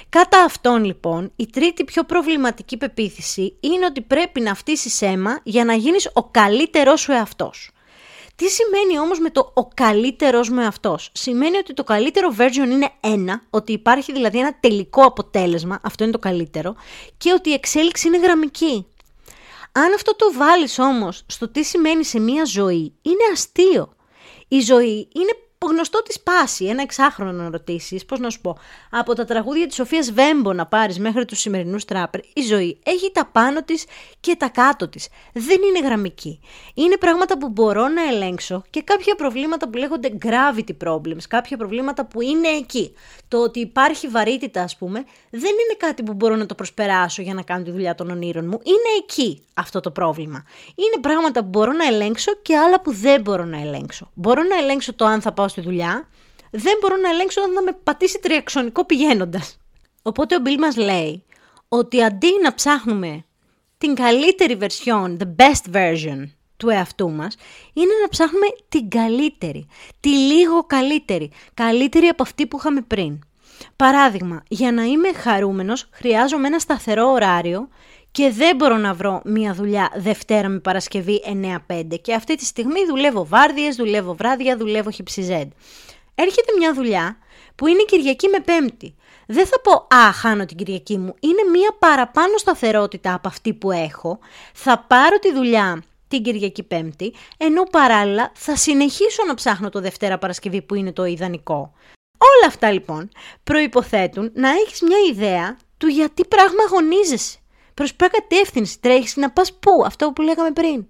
Κατά 0.09 0.43
αυτόν 0.43 0.85
λοιπόν 0.85 1.33
η 1.37 1.47
τρίτη 1.47 1.85
πιο 1.85 2.05
προβληματική 2.05 2.77
πεποίθηση 2.77 3.57
είναι 3.61 3.85
ότι 3.85 4.01
πρέπει 4.01 4.41
να 4.41 4.55
φτύσεις 4.55 5.03
αίμα 5.03 5.41
για 5.43 5.65
να 5.65 5.75
γίνεις 5.75 6.11
ο 6.13 6.25
καλύτερός 6.25 7.01
σου 7.01 7.13
εαυτός. 7.13 7.71
Τι 8.37 8.49
σημαίνει 8.49 8.99
όμως 8.99 9.19
με 9.19 9.31
το 9.31 9.51
ο 9.55 9.69
καλύτερος 9.69 10.51
με 10.51 10.67
αυτός. 10.67 11.11
Σημαίνει 11.13 11.57
ότι 11.57 11.75
το 11.75 11.85
καλύτερο 11.85 12.35
version 12.39 12.71
είναι 12.71 12.91
ένα, 13.01 13.43
ότι 13.51 13.73
υπάρχει 13.73 14.13
δηλαδή 14.13 14.39
ένα 14.39 14.59
τελικό 14.61 15.03
αποτέλεσμα, 15.03 15.81
αυτό 15.83 16.03
είναι 16.03 16.13
το 16.13 16.19
καλύτερο, 16.19 16.75
και 17.19 17.33
ότι 17.33 17.51
η 17.51 17.53
εξέλιξη 17.53 18.07
είναι 18.09 18.19
γραμμική. 18.19 18.87
Αν 19.73 19.93
αυτό 19.95 20.17
το 20.17 20.33
βάλεις 20.33 20.79
όμως 20.79 21.23
στο 21.27 21.49
τι 21.49 21.63
σημαίνει 21.63 22.05
σε 22.05 22.21
μία 22.21 22.45
ζωή, 22.45 22.95
είναι 23.03 23.25
αστείο. 23.33 23.95
Η 24.49 24.61
ζωή 24.61 25.09
είναι 25.15 25.33
γνωστό 25.65 26.03
της 26.03 26.21
πάση, 26.21 26.65
ένα 26.65 26.83
εξάχρονο 26.83 27.33
να 27.33 27.51
ρωτήσεις, 27.51 28.05
πώς 28.05 28.19
να 28.19 28.31
σου 28.31 28.41
πω, 28.41 28.59
από 28.91 29.15
τα 29.15 29.25
τραγούδια 29.25 29.67
της 29.67 29.75
Σοφίας 29.75 30.13
Βέμπο 30.13 30.53
να 30.53 30.67
πάρεις 30.67 30.99
μέχρι 30.99 31.25
τους 31.25 31.41
σημερινούς 31.41 31.85
τράπερ, 31.85 32.21
η 32.35 32.41
ζωή 32.41 32.79
έχει 32.85 33.11
τα 33.13 33.29
πάνω 33.33 33.63
της 33.63 33.85
και 34.21 34.37
τα 34.37 34.49
κάτω 34.49 34.89
της. 34.89 35.09
Δεν 35.33 35.59
είναι 35.69 35.87
γραμμική. 35.87 36.41
Είναι 36.75 36.97
πράγματα 36.97 37.39
που 37.39 37.49
μπορώ 37.49 37.89
να 37.89 38.03
ελέγξω 38.03 38.63
και 38.71 38.83
κάποια 38.83 39.15
προβλήματα 39.15 39.69
που 39.69 39.79
λέγονται 39.79 40.19
gravity 40.25 40.89
problems, 40.89 41.23
κάποια 41.29 41.57
προβλήματα 41.57 42.05
που 42.07 42.21
είναι 42.21 42.49
εκεί. 42.49 42.95
Το 43.29 43.43
ότι 43.43 43.61
υπάρχει 43.61 44.09
βαρύτητα, 44.09 44.63
ας 44.63 44.77
πούμε, 44.77 45.05
δεν 45.31 45.51
είναι 45.51 45.77
κάτι 45.79 46.03
που 46.03 46.13
μπορώ 46.13 46.37
να 46.37 46.47
το 46.47 46.55
προσπεράσω 46.55 47.23
για 47.23 47.35
να 47.35 47.43
κάνω 47.43 47.65
τη 47.65 47.71
δουλειά 47.71 47.95
των 47.95 48.11
ονείρων 48.11 48.45
μου. 48.47 48.61
Είναι 48.63 48.99
εκεί 48.99 49.45
αυτό 49.55 49.81
το 49.81 49.91
πρόβλημα. 49.91 50.45
Είναι 50.67 51.01
πράγματα 51.01 51.41
που 51.41 51.49
μπορώ 51.49 51.73
να 51.73 51.87
ελέγξω 51.87 52.33
και 52.43 52.57
άλλα 52.57 52.81
που 52.81 52.93
δεν 52.93 53.21
μπορώ 53.21 53.45
να 53.45 53.61
ελέγξω. 53.61 54.11
Μπορώ 54.15 54.43
να 54.43 54.57
ελέγξω 54.57 54.95
το 54.95 55.05
αν 55.05 55.21
θα 55.21 55.33
πάω 55.33 55.46
στη 55.49 55.61
δουλειά, 55.61 56.09
δεν 56.51 56.75
μπορώ 56.81 56.97
να 56.97 57.09
ελέγξω 57.09 57.41
αν 57.41 57.53
θα 57.55 57.63
με 57.63 57.73
πατήσει 57.73 58.19
τριαξονικό 58.19 58.85
πηγαίνοντας. 58.85 59.59
Οπότε 60.03 60.35
ο 60.37 60.39
Μπιλ 60.39 60.59
μας 60.59 60.77
λέει 60.77 61.25
ότι 61.69 62.03
αντί 62.03 62.29
να 62.43 62.55
ψάχνουμε 62.55 63.25
την 63.79 63.95
καλύτερη 63.95 64.59
version, 64.61 65.17
the 65.17 65.35
best 65.37 65.75
version 65.75 66.29
του 66.57 66.69
εαυτού 66.69 67.11
μας, 67.11 67.37
είναι 67.73 67.93
να 68.03 68.09
ψάχνουμε 68.09 68.47
την 68.69 68.89
καλύτερη, 68.89 69.67
τη 70.01 70.09
λίγο 70.09 70.65
καλύτερη, 70.65 71.31
καλύτερη 71.55 72.07
από 72.07 72.23
αυτή 72.23 72.47
που 72.47 72.57
είχαμε 72.59 72.81
πριν. 72.81 73.19
Παράδειγμα, 73.77 74.43
για 74.49 74.73
να 74.73 74.83
είμαι 74.83 75.13
χαρούμενος 75.13 75.89
χρειάζομαι 75.91 76.47
ένα 76.47 76.59
σταθερό 76.59 77.11
ωράριο 77.11 77.69
και 78.17 78.31
δεν 78.31 78.57
μπορώ 78.57 78.77
να 78.77 78.95
βρω 78.95 79.21
μία 79.25 79.55
δουλειά 79.55 79.91
Δευτέρα 79.97 80.49
με 80.49 80.59
Παρασκευή 80.59 81.23
9-5 81.69 81.83
και 82.03 82.15
αυτή 82.15 82.35
τη 82.35 82.45
στιγμή 82.45 82.85
δουλεύω 82.89 83.27
βάρδιες, 83.27 83.77
δουλεύω 83.77 84.15
βράδια, 84.15 84.57
δουλεύω 84.57 84.91
χυψιζέντ. 84.91 85.51
Έρχεται 86.15 86.53
μια 86.59 86.75
δουλειά 86.75 87.19
που 87.55 87.67
είναι 87.67 87.83
Κυριακή 87.87 88.29
με 88.29 88.41
Πέμπτη. 88.41 88.95
Δεν 89.27 89.47
θα 89.47 89.61
πω 89.61 89.97
«Α, 89.97 90.13
χάνω 90.13 90.45
την 90.45 90.57
Κυριακή 90.57 90.99
μου». 90.99 91.15
Είναι 91.21 91.51
μία 91.53 91.77
παραπάνω 91.79 92.37
σταθερότητα 92.37 93.15
από 93.15 93.29
αυτή 93.29 93.55
που 93.55 93.71
έχω. 93.71 94.19
Θα 94.53 94.85
πάρω 94.89 95.19
τη 95.19 95.33
δουλειά 95.33 95.83
την 96.09 96.23
Κυριακή 96.23 96.63
Πέμπτη, 96.63 97.15
ενώ 97.37 97.63
παράλληλα 97.63 98.33
θα 98.35 98.57
συνεχίσω 98.57 99.25
να 99.27 99.35
ψάχνω 99.35 99.69
το 99.69 99.81
Δευτέρα 99.81 100.19
Παρασκευή 100.19 100.63
που 100.63 100.75
είναι 100.75 100.93
το 100.93 101.05
ιδανικό. 101.05 101.73
Όλα 102.19 102.47
αυτά 102.47 102.73
λοιπόν 102.73 103.09
προϋποθέτουν 103.45 104.31
να 104.35 104.49
έχεις 104.49 104.81
μια 104.81 104.99
ιδέα 105.11 105.57
του 105.79 105.87
γιατί 105.87 106.25
πράγμα 106.25 106.63
αγωνίζεσαι. 106.67 107.39
Προς 107.77 107.95
ποια 107.95 108.09
κατεύθυνση 108.09 108.81
τρέχεις 108.81 109.17
να 109.17 109.31
πας 109.31 109.53
πού, 109.53 109.83
αυτό 109.87 110.13
που 110.13 110.23
λέγαμε 110.23 110.51
πριν. 110.51 110.87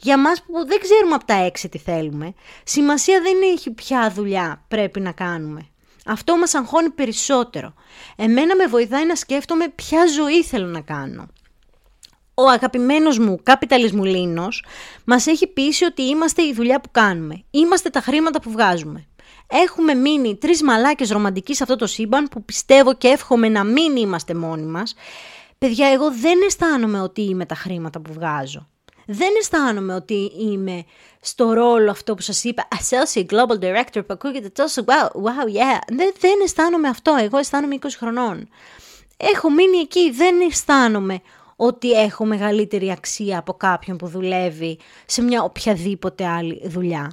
Για 0.00 0.18
μας 0.18 0.42
που 0.42 0.66
δεν 0.66 0.80
ξέρουμε 0.80 1.14
από 1.14 1.24
τα 1.24 1.34
έξι 1.34 1.68
τι 1.68 1.78
θέλουμε, 1.78 2.34
σημασία 2.64 3.20
δεν 3.20 3.36
έχει 3.52 3.70
ποια 3.70 4.10
δουλειά 4.14 4.64
πρέπει 4.68 5.00
να 5.00 5.12
κάνουμε. 5.12 5.66
Αυτό 6.06 6.36
μας 6.36 6.54
αγχώνει 6.54 6.90
περισσότερο. 6.90 7.74
Εμένα 8.16 8.56
με 8.56 8.66
βοηθάει 8.66 9.06
να 9.06 9.14
σκέφτομαι 9.14 9.68
ποια 9.68 10.06
ζωή 10.06 10.42
θέλω 10.42 10.66
να 10.66 10.80
κάνω. 10.80 11.26
Ο 12.34 12.48
αγαπημένος 12.48 13.18
μου 13.18 13.40
καπιταλισμού 13.42 14.04
Λίνος 14.04 14.64
μας 15.04 15.26
έχει 15.26 15.46
πείσει 15.46 15.84
ότι 15.84 16.02
είμαστε 16.02 16.42
η 16.42 16.52
δουλειά 16.54 16.80
που 16.80 16.88
κάνουμε. 16.90 17.44
Είμαστε 17.50 17.90
τα 17.90 18.00
χρήματα 18.00 18.40
που 18.40 18.50
βγάζουμε. 18.50 19.06
Έχουμε 19.46 19.94
μείνει 19.94 20.36
τρεις 20.36 20.62
μαλάκες 20.62 21.10
ρομαντικοί 21.10 21.54
σε 21.54 21.62
αυτό 21.62 21.76
το 21.76 21.86
σύμπαν 21.86 22.28
που 22.28 22.44
πιστεύω 22.44 22.94
και 22.94 23.08
εύχομαι 23.08 23.48
να 23.48 23.64
μην 23.64 23.96
είμαστε 23.96 24.34
μόνοι 24.34 24.66
μας 24.66 24.94
Παιδιά, 25.64 25.88
εγώ 25.88 26.12
δεν 26.12 26.42
αισθάνομαι 26.46 27.00
ότι 27.00 27.20
είμαι 27.22 27.46
τα 27.46 27.54
χρήματα 27.54 28.00
που 28.00 28.12
βγάζω. 28.12 28.68
Δεν 29.06 29.28
αισθάνομαι 29.38 29.94
ότι 29.94 30.32
είμαι 30.38 30.84
στο 31.20 31.52
ρόλο 31.52 31.90
αυτό 31.90 32.14
που 32.14 32.22
σας 32.22 32.44
είπα 32.44 32.68
Associate 32.80 33.26
Global 33.26 33.58
Director 33.60 34.06
που 34.06 34.06
ακούγεται 34.08 34.48
τόσο 34.48 34.84
wow, 34.86 35.06
wow, 35.06 35.56
yeah. 35.56 35.78
Δεν, 35.88 36.12
δεν 36.18 36.40
αισθάνομαι 36.44 36.88
αυτό, 36.88 37.16
εγώ 37.20 37.38
αισθάνομαι 37.38 37.78
20 37.80 37.86
χρονών. 37.98 38.48
Έχω 39.16 39.50
μείνει 39.50 39.78
εκεί, 39.78 40.10
δεν 40.10 40.40
αισθάνομαι 40.40 41.20
ότι 41.56 41.90
έχω 41.90 42.24
μεγαλύτερη 42.24 42.90
αξία 42.90 43.38
από 43.38 43.52
κάποιον 43.52 43.96
που 43.96 44.06
δουλεύει 44.06 44.78
σε 45.06 45.22
μια 45.22 45.42
οποιαδήποτε 45.42 46.26
άλλη 46.26 46.62
δουλειά. 46.64 47.12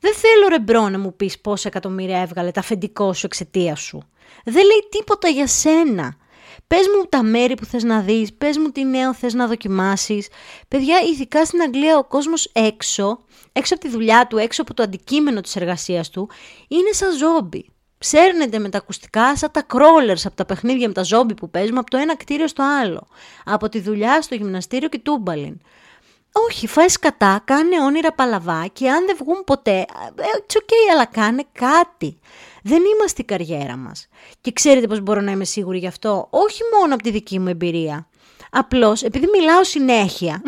Δεν 0.00 0.14
θέλω 0.14 0.48
ρεμπρό 0.48 0.88
να 0.88 0.98
μου 0.98 1.16
πεις 1.16 1.40
πόσα 1.40 1.68
εκατομμύρια 1.68 2.20
έβγαλε 2.20 2.50
τα 2.50 2.60
αφεντικό 2.60 3.12
σου 3.12 3.26
εξαιτίας 3.26 3.80
σου. 3.80 4.02
Δεν 4.44 4.64
λέει 4.64 4.88
τίποτα 4.90 5.28
για 5.28 5.46
σένα. 5.46 6.16
Πες 6.66 6.86
μου 6.96 7.06
τα 7.08 7.22
μέρη 7.22 7.54
που 7.54 7.64
θες 7.64 7.82
να 7.82 8.00
δεις, 8.00 8.32
πες 8.32 8.58
μου 8.58 8.70
τι 8.70 8.84
νέο 8.84 9.14
θες 9.14 9.34
να 9.34 9.46
δοκιμάσεις. 9.46 10.28
Παιδιά, 10.68 11.00
ειδικά 11.00 11.44
στην 11.44 11.60
Αγγλία 11.62 11.98
ο 11.98 12.04
κόσμος 12.04 12.50
έξω, 12.52 13.24
έξω 13.52 13.74
από 13.74 13.84
τη 13.84 13.90
δουλειά 13.90 14.26
του, 14.26 14.36
έξω 14.36 14.62
από 14.62 14.74
το 14.74 14.82
αντικείμενο 14.82 15.40
της 15.40 15.56
εργασίας 15.56 16.10
του, 16.10 16.30
είναι 16.68 16.92
σαν 16.92 17.16
ζόμπι. 17.16 17.68
Ψέρνεται 17.98 18.58
με 18.58 18.68
τα 18.68 18.78
ακουστικά 18.78 19.36
σαν 19.36 19.50
τα 19.50 19.66
crawlers 19.72 20.22
από 20.24 20.34
τα 20.34 20.44
παιχνίδια 20.44 20.88
με 20.88 20.94
τα 20.94 21.02
ζόμπι 21.02 21.34
που 21.34 21.50
παίζουμε 21.50 21.78
από 21.78 21.90
το 21.90 21.96
ένα 21.96 22.16
κτίριο 22.16 22.48
στο 22.48 22.62
άλλο. 22.80 23.06
Από 23.44 23.68
τη 23.68 23.80
δουλειά 23.80 24.22
στο 24.22 24.34
γυμναστήριο 24.34 24.88
και 24.88 24.98
τούμπαλιν. 24.98 25.60
Όχι, 26.48 26.66
φάει 26.66 26.86
κατά, 27.00 27.40
κάνε 27.44 27.80
όνειρα 27.80 28.12
παλαβά 28.12 28.66
και 28.72 28.90
αν 28.90 29.06
δεν 29.06 29.16
βγουν 29.18 29.44
ποτέ, 29.44 29.84
it's 30.16 30.56
okay, 30.56 30.92
αλλά 30.92 31.04
κάνε 31.04 31.44
κάτι. 31.52 32.18
Δεν 32.66 32.82
είμαστε 32.94 33.22
η 33.22 33.24
καριέρα 33.24 33.76
μας. 33.76 34.08
Και 34.40 34.52
ξέρετε 34.52 34.86
πώς 34.86 35.00
μπορώ 35.00 35.20
να 35.20 35.30
είμαι 35.30 35.44
σίγουρη 35.44 35.78
γι' 35.78 35.86
αυτό, 35.86 36.26
όχι 36.30 36.60
μόνο 36.78 36.94
από 36.94 37.02
τη 37.02 37.10
δική 37.10 37.38
μου 37.38 37.48
εμπειρία. 37.48 38.08
Απλώς, 38.50 39.02
επειδή 39.02 39.26
μιλάω 39.32 39.64
συνέχεια, 39.64 40.42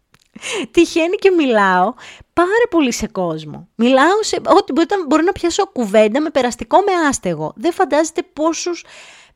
τυχαίνει 0.72 1.16
και 1.16 1.30
μιλάω 1.30 1.94
πάρα 2.32 2.66
πολύ 2.70 2.92
σε 2.92 3.06
κόσμο. 3.06 3.68
Μιλάω 3.74 4.22
σε 4.22 4.36
ό,τι 4.44 4.72
μπορώ 5.06 5.22
να 5.22 5.32
πιάσω 5.32 5.66
κουβέντα 5.66 6.20
με 6.20 6.30
περαστικό 6.30 6.78
με 6.78 7.08
άστεγο. 7.08 7.52
Δεν 7.56 7.72
φαντάζεστε 7.72 8.22
πόσους 8.22 8.84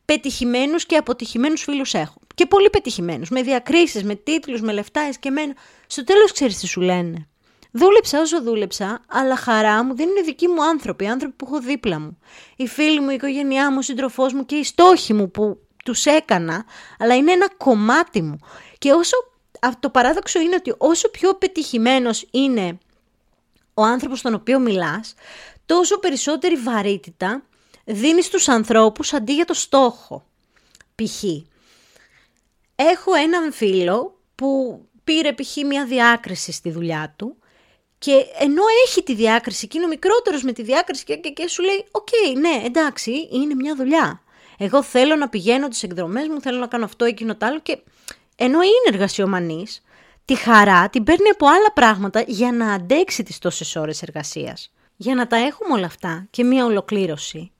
πετυχημένους 0.05 0.85
και 0.85 0.95
αποτυχημένους 0.95 1.63
φίλους 1.63 1.93
έχω. 1.93 2.19
Και 2.35 2.45
πολύ 2.45 2.69
πετυχημένους, 2.69 3.29
με 3.29 3.41
διακρίσεις, 3.41 4.03
με 4.03 4.15
τίτλους, 4.15 4.61
με 4.61 4.71
λεφτά, 4.71 5.01
εσκεμμένα. 5.01 5.53
Στο 5.87 6.03
τέλος 6.03 6.31
ξέρεις 6.31 6.57
τι 6.59 6.67
σου 6.67 6.81
λένε; 6.81 7.27
Δούλεψα 7.71 8.19
όσο 8.19 8.41
δούλεψα, 8.41 9.01
αλλά 9.07 9.35
χαρά 9.35 9.83
μου 9.83 9.95
δεν 9.95 10.09
είναι 10.09 10.21
δικοί 10.21 10.47
μου 10.47 10.63
άνθρωποι, 10.63 11.07
άνθρωποι 11.07 11.35
που 11.35 11.45
έχω 11.45 11.59
δίπλα 11.59 11.99
μου. 11.99 12.17
Οι 12.55 12.67
φίλοι 12.67 12.99
μου, 12.99 13.09
η 13.09 13.13
οικογένειά 13.13 13.71
μου, 13.71 13.77
ο 13.79 13.81
σύντροφός 13.81 14.33
μου 14.33 14.45
και 14.45 14.55
οι 14.55 14.63
στόχοι 14.63 15.13
μου 15.13 15.31
που 15.31 15.59
τους 15.85 16.05
έκανα, 16.05 16.65
αλλά 16.99 17.15
είναι 17.15 17.31
ένα 17.31 17.49
κομμάτι 17.57 18.21
μου. 18.21 18.39
Και 18.77 18.91
όσο, 18.91 19.15
το 19.79 19.89
παράδοξο 19.89 20.39
είναι 20.39 20.55
ότι 20.55 20.73
όσο 20.77 21.09
πιο 21.09 21.33
πετυχημένος 21.33 22.27
είναι 22.31 22.77
ο 23.73 23.83
άνθρωπος 23.83 24.19
στον 24.19 24.33
οποίο 24.33 24.59
μιλάς, 24.59 25.13
τόσο 25.65 25.99
περισσότερη 25.99 26.55
βαρύτητα 26.55 27.43
δίνεις 27.85 28.25
στους 28.25 28.49
ανθρώπους 28.49 29.13
αντί 29.13 29.33
για 29.33 29.45
το 29.45 29.53
στόχο. 29.53 30.25
Π.χ. 30.95 31.23
Έχω 32.75 33.13
έναν 33.13 33.51
φίλο 33.51 34.19
που 34.35 34.81
πήρε 35.03 35.33
π.χ. 35.33 35.55
μια 35.65 35.85
διάκριση 35.85 36.51
στη 36.51 36.71
δουλειά 36.71 37.13
του 37.17 37.35
και 38.01 38.25
ενώ 38.39 38.63
έχει 38.85 39.03
τη 39.03 39.13
διάκριση 39.15 39.67
και 39.67 39.77
είναι 39.77 39.85
ο 39.85 39.89
μικρότερος 39.89 40.43
με 40.43 40.51
τη 40.51 40.63
διάκριση 40.63 41.03
και, 41.03 41.15
και, 41.15 41.29
και 41.29 41.47
σου 41.47 41.63
λέει 41.63 41.85
«OK, 41.91 42.07
ναι, 42.39 42.65
εντάξει, 42.65 43.27
είναι 43.31 43.55
μια 43.55 43.75
δουλειά. 43.75 44.21
Εγώ 44.57 44.83
θέλω 44.83 45.15
να 45.15 45.29
πηγαίνω 45.29 45.67
τις 45.67 45.83
εκδρομές 45.83 46.27
μου, 46.27 46.41
θέλω 46.41 46.59
να 46.59 46.67
κάνω 46.67 46.85
αυτό, 46.85 47.05
εκείνο, 47.05 47.35
το 47.35 47.45
άλλο» 47.45 47.59
και 47.59 47.77
ενώ 48.35 48.61
είναι 48.61 48.95
εργασιομανής, 48.95 49.83
τη 50.25 50.35
χαρά 50.35 50.89
την 50.89 51.03
παίρνει 51.03 51.29
από 51.29 51.47
άλλα 51.47 51.71
πράγματα 51.73 52.23
για 52.27 52.51
να 52.51 52.73
αντέξει 52.73 53.23
τις 53.23 53.39
τόσες 53.39 53.75
ώρες 53.75 54.01
εργασίας. 54.01 54.71
Για 54.95 55.15
να 55.15 55.27
τα 55.27 55.35
έχουμε 55.35 55.73
όλα 55.73 55.85
αυτά 55.85 56.27
και 56.29 56.43
μια 56.43 56.65
ολοκλήρωση, 56.65 57.51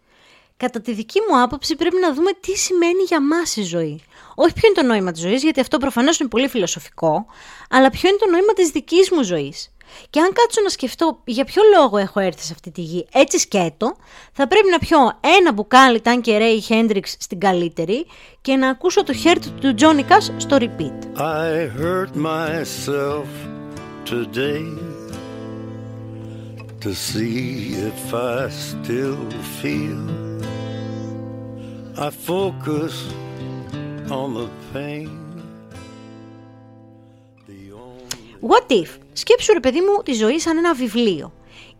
κατά 0.57 0.81
τη 0.81 0.93
δική 0.93 1.19
μου 1.29 1.41
άποψη 1.41 1.75
πρέπει 1.75 1.99
να 1.99 2.13
δούμε 2.13 2.31
τι 2.39 2.57
σημαίνει 2.57 3.03
για 3.07 3.21
μας 3.21 3.55
η 3.55 3.63
ζωή. 3.63 4.03
Όχι 4.35 4.53
ποιο 4.53 4.67
είναι 4.67 4.81
το 4.81 4.83
νόημα 4.87 5.11
της 5.11 5.21
ζωής, 5.21 5.43
γιατί 5.43 5.59
αυτό 5.59 5.77
προφανώς 5.77 6.19
είναι 6.19 6.29
πολύ 6.29 6.47
φιλοσοφικό, 6.47 7.25
αλλά 7.69 7.89
ποιο 7.89 8.09
είναι 8.09 8.17
το 8.17 8.29
νόημα 8.29 8.53
της 8.53 8.69
δικής 8.69 9.11
μου 9.11 9.23
ζωής. 9.23 9.70
Και 10.09 10.19
αν 10.19 10.33
κάτσω 10.33 10.61
να 10.61 10.69
σκεφτώ 10.69 11.21
για 11.23 11.45
ποιο 11.45 11.61
λόγο 11.75 11.97
έχω 11.97 12.19
έρθει 12.19 12.43
σε 12.43 12.53
αυτή 12.53 12.71
τη 12.71 12.81
γη 12.81 13.07
έτσι 13.11 13.39
σκέτο, 13.39 13.95
θα 14.31 14.47
πρέπει 14.47 14.69
να 14.69 14.79
πιω 14.79 14.97
ένα 15.39 15.51
μπουκάλι 15.51 16.01
και 16.21 16.37
Ray 16.41 16.73
Hendrix 16.73 17.03
στην 17.17 17.39
καλύτερη 17.39 18.05
και 18.41 18.55
να 18.55 18.69
ακούσω 18.69 19.03
το 19.03 19.13
χέρι 19.13 19.39
του 19.39 19.75
Johnny 19.79 20.11
Cash 20.11 20.33
στο 20.37 20.57
repeat. 20.59 21.19
I 21.19 21.69
hurt 21.79 22.15
myself 22.15 23.27
today 24.05 24.65
to 26.83 26.93
see 26.93 27.75
if 27.89 28.13
I 28.13 28.49
still 28.49 29.19
feel 29.61 30.03
I 32.05 32.09
focus 32.09 32.93
on 34.09 34.33
the 34.33 34.49
pain 34.73 35.21
What 38.41 38.65
if, 38.71 38.97
σκέψου 39.21 39.53
ρε 39.53 39.59
παιδί 39.59 39.79
μου 39.81 40.03
τη 40.03 40.13
ζωή 40.13 40.39
σαν 40.39 40.57
ένα 40.57 40.73
βιβλίο. 40.73 41.33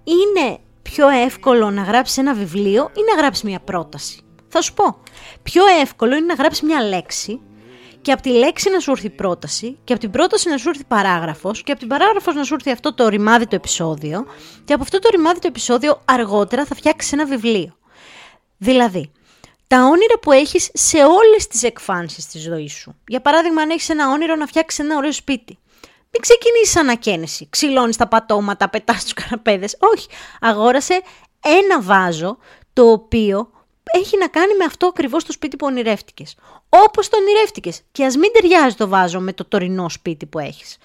Είναι 0.04 0.58
πιο 0.82 1.08
εύκολο 1.08 1.70
να 1.70 1.82
γράψεις 1.82 2.18
ένα 2.18 2.34
βιβλίο 2.34 2.90
ή 2.94 3.02
να 3.14 3.22
γράψεις 3.22 3.44
μια 3.44 3.60
πρόταση; 3.60 4.22
Θα 4.48 4.62
σου 4.62 4.74
πω. 4.74 4.98
Πιο 5.44 5.64
εύκολο 5.82 6.16
είναι 6.16 6.26
να 6.26 6.34
γράψεις 6.34 6.62
μια 6.62 6.84
λέξη 6.84 7.42
και 8.02 8.12
από 8.12 8.22
τη 8.22 8.30
λέξη 8.30 8.70
να 8.70 8.80
σου 8.80 8.92
έρθει 8.92 9.10
πρόταση 9.10 9.78
και 9.84 9.94
από 9.94 10.02
την 10.02 10.12
πρόταση 10.12 10.50
να 10.50 10.58
σου 10.58 10.70
έρθει 10.70 10.84
παράγραφος 10.84 11.64
και 11.64 11.72
από 11.72 11.80
την 11.80 11.90
παράγραφος 11.90 12.36
να 12.36 12.44
σου 12.44 12.54
έρθει 12.54 12.72
αυτό 12.72 12.94
το 12.94 13.08
ρημάδι 13.08 13.48
το 13.48 13.56
επεισόδιο 13.56 14.26
και 14.66 14.74
από 14.74 14.84
αυτό 14.84 15.00
το 15.00 15.10
ρημάδι 15.12 15.40
το 15.40 15.48
επεισόδιο 15.48 16.02
αργότερα 16.06 16.66
θα 16.66 16.76
φτιάξεις 16.76 17.12
ένα 17.12 17.26
βιβλίο. 17.26 17.78
Δηλαδή, 18.58 19.12
τα 19.68 19.78
όνειρα 19.84 20.20
που 20.22 20.32
έχεις 20.32 20.70
σε 20.74 20.98
όλες 20.98 21.48
τις 21.48 21.64
εκφάνσεις 21.64 22.28
της 22.28 22.42
ζωής 22.42 22.74
σου. 22.74 22.96
Για 23.08 23.22
παράδειγμα, 23.22 23.62
αν 23.62 23.70
έχεις 23.70 23.90
ένα 23.90 24.12
όνειρο 24.12 24.36
να 24.36 24.46
φτιάξεις 24.46 24.80
ένα 24.80 24.98
ωραίο 24.98 25.12
σπίτι. 25.12 25.58
Μην 26.14 26.22
ξεκινήσεις 26.22 26.76
ανακαίνιση. 26.76 27.48
Ξυλώνεις 27.50 27.98
τα 27.98 28.08
πατώματα, 28.08 28.70
πετάς 28.70 29.04
τους 29.04 29.14
καραπέδες. 29.14 29.78
Όχι. 29.80 30.08
Αγόρασε 30.42 31.02
ένα 31.46 31.82
βάζο 31.82 32.38
το 32.74 32.92
οποίο 32.92 33.50
έχει 33.84 34.18
να 34.18 34.28
κάνει 34.28 34.56
με 34.56 34.64
αυτό 34.64 34.88
ακριβώς 34.88 35.24
το 35.24 35.32
σπίτι 35.32 35.56
που 35.56 35.66
ονειρεύτηκες. 35.66 36.36
Όπως 36.70 37.10
το 37.10 37.18
ονειρεύτηκες. 37.18 37.82
Και 37.92 38.06
ας 38.06 38.16
μην 38.16 38.32
ταιριάζει 38.32 38.76
το 38.76 38.88
βάζο 38.88 39.20
με 39.20 39.34
το 39.34 39.46
τωρινό 39.46 39.90
σπίτι 39.90 40.26
που 40.26 40.40
έχεις. 40.40 40.78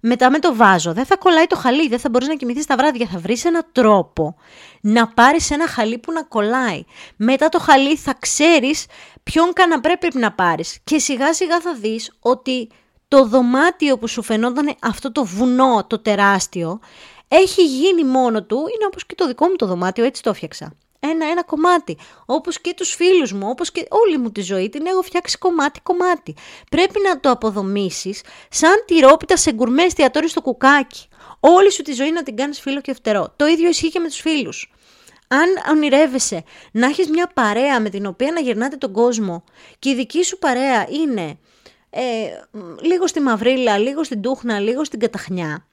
Μετά 0.00 0.30
με 0.30 0.38
το 0.38 0.54
βάζο 0.54 0.92
δεν 0.92 1.04
θα 1.04 1.16
κολλάει 1.16 1.46
το 1.46 1.56
χαλί, 1.56 1.88
δεν 1.88 1.98
θα 1.98 2.08
μπορείς 2.08 2.28
να 2.28 2.34
κοιμηθείς 2.34 2.66
τα 2.66 2.76
βράδια. 2.76 3.06
Θα 3.06 3.18
βρεις 3.18 3.44
έναν 3.44 3.66
τρόπο 3.72 4.36
να 4.80 5.08
πάρεις 5.08 5.50
ένα 5.50 5.68
χαλί 5.68 5.98
που 5.98 6.12
να 6.12 6.22
κολλάει. 6.22 6.84
Μετά 7.16 7.48
το 7.48 7.58
χαλί 7.58 7.96
θα 7.96 8.14
ξέρεις 8.18 8.86
ποιον 9.22 9.52
καναπρέ 9.52 9.96
πρέπει 9.96 10.18
να 10.18 10.32
πάρεις. 10.32 10.78
Και 10.84 10.98
σιγά 10.98 11.34
σιγά 11.34 11.60
θα 11.60 11.74
δεις 11.74 12.12
ότι 12.20 12.68
το 13.08 13.24
δωμάτιο 13.24 13.98
που 13.98 14.08
σου 14.08 14.22
φαινόταν 14.22 14.76
αυτό 14.80 15.12
το 15.12 15.24
βουνό 15.24 15.86
το 15.86 15.98
τεράστιο 15.98 16.80
έχει 17.28 17.64
γίνει 17.64 18.04
μόνο 18.04 18.42
του, 18.44 18.56
είναι 18.56 18.86
όπως 18.86 19.06
και 19.06 19.14
το 19.14 19.26
δικό 19.26 19.46
μου 19.46 19.56
το 19.56 19.66
δωμάτιο, 19.66 20.04
έτσι 20.04 20.22
το 20.22 20.30
έφτιαξα. 20.30 20.76
Ένα-ένα 21.00 21.42
κομμάτι. 21.42 21.98
Όπως 22.26 22.60
και 22.60 22.74
τους 22.76 22.94
φίλους 22.94 23.32
μου, 23.32 23.48
όπως 23.48 23.70
και 23.72 23.86
όλη 23.88 24.18
μου 24.18 24.32
τη 24.32 24.40
ζωή 24.40 24.68
την 24.68 24.86
έχω 24.86 25.02
φτιάξει 25.02 25.38
κομμάτι-κομμάτι. 25.38 26.36
Πρέπει 26.70 27.00
να 27.08 27.20
το 27.20 27.30
αποδομήσεις 27.30 28.20
σαν 28.48 28.84
τυρόπιτα 28.86 29.36
σε 29.36 29.52
γκουρμέ 29.52 29.82
εστιατόριο 29.82 30.28
στο 30.28 30.40
κουκάκι. 30.40 31.08
Όλη 31.40 31.72
σου 31.72 31.82
τη 31.82 31.92
ζωή 31.92 32.10
να 32.10 32.22
την 32.22 32.36
κάνεις 32.36 32.60
φίλο 32.60 32.80
και 32.80 32.94
φτερό. 32.94 33.32
Το 33.36 33.46
ίδιο 33.46 33.68
ισχύει 33.68 33.90
και 33.90 33.98
με 33.98 34.08
τους 34.08 34.20
φίλους. 34.20 34.72
Αν 35.28 35.76
ονειρεύεσαι 35.76 36.44
να 36.72 36.86
έχεις 36.86 37.08
μια 37.08 37.30
παρέα 37.34 37.80
με 37.80 37.88
την 37.88 38.06
οποία 38.06 38.32
να 38.32 38.40
γυρνάτε 38.40 38.76
τον 38.76 38.92
κόσμο 38.92 39.44
και 39.78 39.90
η 39.90 39.94
δική 39.94 40.24
σου 40.24 40.38
παρέα 40.38 40.86
είναι 40.90 41.22
ε, 41.22 41.36
λίγο 42.80 43.06
στη 43.06 43.20
μαυρίλα, 43.20 43.78
λίγο 43.78 44.04
στην 44.04 44.20
τούχνα, 44.20 44.58
λίγο 44.60 44.84
στην 44.84 45.00
καταχνιά. 45.00 45.66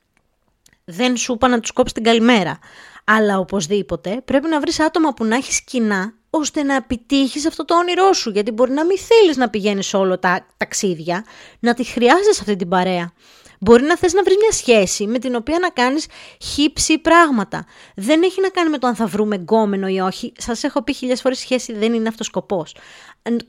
Δεν 0.85 1.17
σου 1.17 1.33
είπα 1.33 1.47
να 1.47 1.59
τους 1.59 1.71
κόψεις 1.71 1.93
την 1.93 2.03
καλημέρα. 2.03 2.59
Αλλά 3.03 3.37
οπωσδήποτε 3.39 4.21
πρέπει 4.25 4.47
να 4.47 4.59
βρεις 4.59 4.79
άτομα 4.79 5.13
που 5.13 5.25
να 5.25 5.35
έχεις 5.35 5.63
κοινά 5.63 6.13
ώστε 6.29 6.63
να 6.63 6.75
επιτύχεις 6.75 7.47
αυτό 7.47 7.65
το 7.65 7.75
όνειρό 7.77 8.13
σου. 8.13 8.29
Γιατί 8.29 8.51
μπορεί 8.51 8.71
να 8.71 8.85
μην 8.85 8.97
θέλεις 8.97 9.37
να 9.37 9.49
πηγαίνεις 9.49 9.93
όλο 9.93 10.19
τα 10.19 10.47
ταξίδια, 10.57 11.25
να 11.59 11.73
τη 11.73 11.83
χρειάζεσαι 11.83 12.39
αυτή 12.39 12.55
την 12.55 12.69
παρέα. 12.69 13.11
Μπορεί 13.59 13.83
να 13.83 13.97
θες 13.97 14.13
να 14.13 14.23
βρεις 14.23 14.35
μια 14.37 14.51
σχέση 14.51 15.07
με 15.07 15.19
την 15.19 15.35
οποία 15.35 15.59
να 15.59 15.69
κάνεις 15.69 16.05
χύψη 16.41 16.97
πράγματα. 16.97 17.65
Δεν 17.95 18.23
έχει 18.23 18.41
να 18.41 18.49
κάνει 18.49 18.69
με 18.69 18.77
το 18.77 18.87
αν 18.87 18.95
θα 18.95 19.05
βρούμε 19.05 19.35
γκόμενο 19.35 19.87
ή 19.87 19.99
όχι. 19.99 20.33
Σας 20.37 20.63
έχω 20.63 20.83
πει 20.83 20.93
χιλιάδες 20.93 21.21
φορές 21.21 21.39
σχέση 21.39 21.73
δεν 21.73 21.93
είναι 21.93 22.07
αυτός 22.07 22.25
σκοπός. 22.25 22.75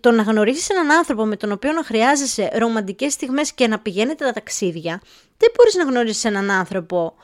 Το 0.00 0.10
να 0.10 0.22
γνωρίσεις 0.22 0.68
έναν 0.70 0.90
άνθρωπο 0.90 1.24
με 1.24 1.36
τον 1.36 1.52
οποίο 1.52 1.72
να 1.72 1.84
χρειάζεσαι 1.84 2.50
ρομαντικές 2.54 3.12
στιγμές 3.12 3.52
και 3.52 3.68
να 3.68 3.78
πηγαίνετε 3.78 4.24
τα 4.24 4.32
ταξίδια, 4.32 5.00
δεν 5.36 5.50
μπορείς 5.56 5.74
να 5.74 5.84
γνωρίσεις 5.84 6.24
έναν 6.24 6.50
άνθρωπο 6.50 7.14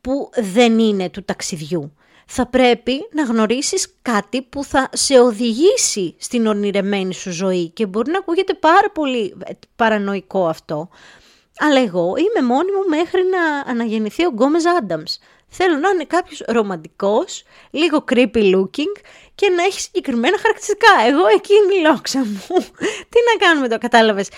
που 0.00 0.30
δεν 0.36 0.78
είναι 0.78 1.10
του 1.10 1.24
ταξιδιού. 1.24 1.92
Θα 2.26 2.46
πρέπει 2.46 3.08
να 3.12 3.22
γνωρίσεις 3.22 3.94
κάτι 4.02 4.42
που 4.42 4.64
θα 4.64 4.88
σε 4.92 5.18
οδηγήσει 5.18 6.14
στην 6.18 6.46
ονειρεμένη 6.46 7.14
σου 7.14 7.30
ζωή 7.30 7.68
και 7.68 7.86
μπορεί 7.86 8.10
να 8.10 8.18
ακούγεται 8.18 8.54
πάρα 8.54 8.90
πολύ 8.90 9.36
παρανοϊκό 9.76 10.48
αυτό, 10.48 10.88
αλλά 11.58 11.80
εγώ 11.80 12.14
είμαι 12.16 12.46
μόνη 12.46 12.72
μου 12.72 12.88
μέχρι 12.88 13.20
να 13.22 13.70
αναγεννηθεί 13.70 14.24
ο 14.24 14.28
Γκόμες 14.28 14.64
Άνταμς. 14.66 15.18
Θέλω 15.48 15.76
να 15.76 15.88
είναι 15.88 16.04
κάποιος 16.04 16.42
ρομαντικός, 16.46 17.42
λίγο 17.70 18.04
creepy 18.10 18.54
looking 18.54 18.96
και 19.38 19.48
να 19.48 19.62
έχει 19.62 19.80
συγκεκριμένα 19.80 20.38
χαρακτηριστικά. 20.38 20.92
Εγώ 21.08 21.26
εκεί 21.26 21.52
είναι 21.54 21.74
η 21.74 21.90
λόξα 21.90 22.18
μου. 22.18 22.56
Τι 23.10 23.18
να 23.28 23.46
κάνουμε 23.46 23.68
το, 23.68 23.78
κατάλαβες. 23.78 24.28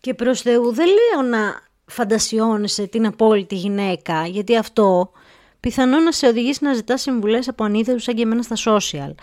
Και 0.00 0.14
προς 0.14 0.40
Θεού 0.40 0.72
δεν 0.72 0.86
λέω 0.86 1.28
να 1.28 1.62
φαντασιώνεσαι 1.86 2.86
την 2.86 3.06
απόλυτη 3.06 3.54
γυναίκα, 3.54 4.26
γιατί 4.26 4.56
αυτό 4.56 5.12
πιθανόν 5.60 6.02
να 6.02 6.12
σε 6.12 6.26
οδηγήσει 6.26 6.64
να 6.64 6.74
ζητάς 6.74 7.00
συμβουλές 7.00 7.48
από 7.48 7.64
ανίδεους 7.64 8.02
σαν 8.02 8.14
και 8.14 8.22
εμένα 8.22 8.42
στα 8.42 8.56
social. 8.64 9.14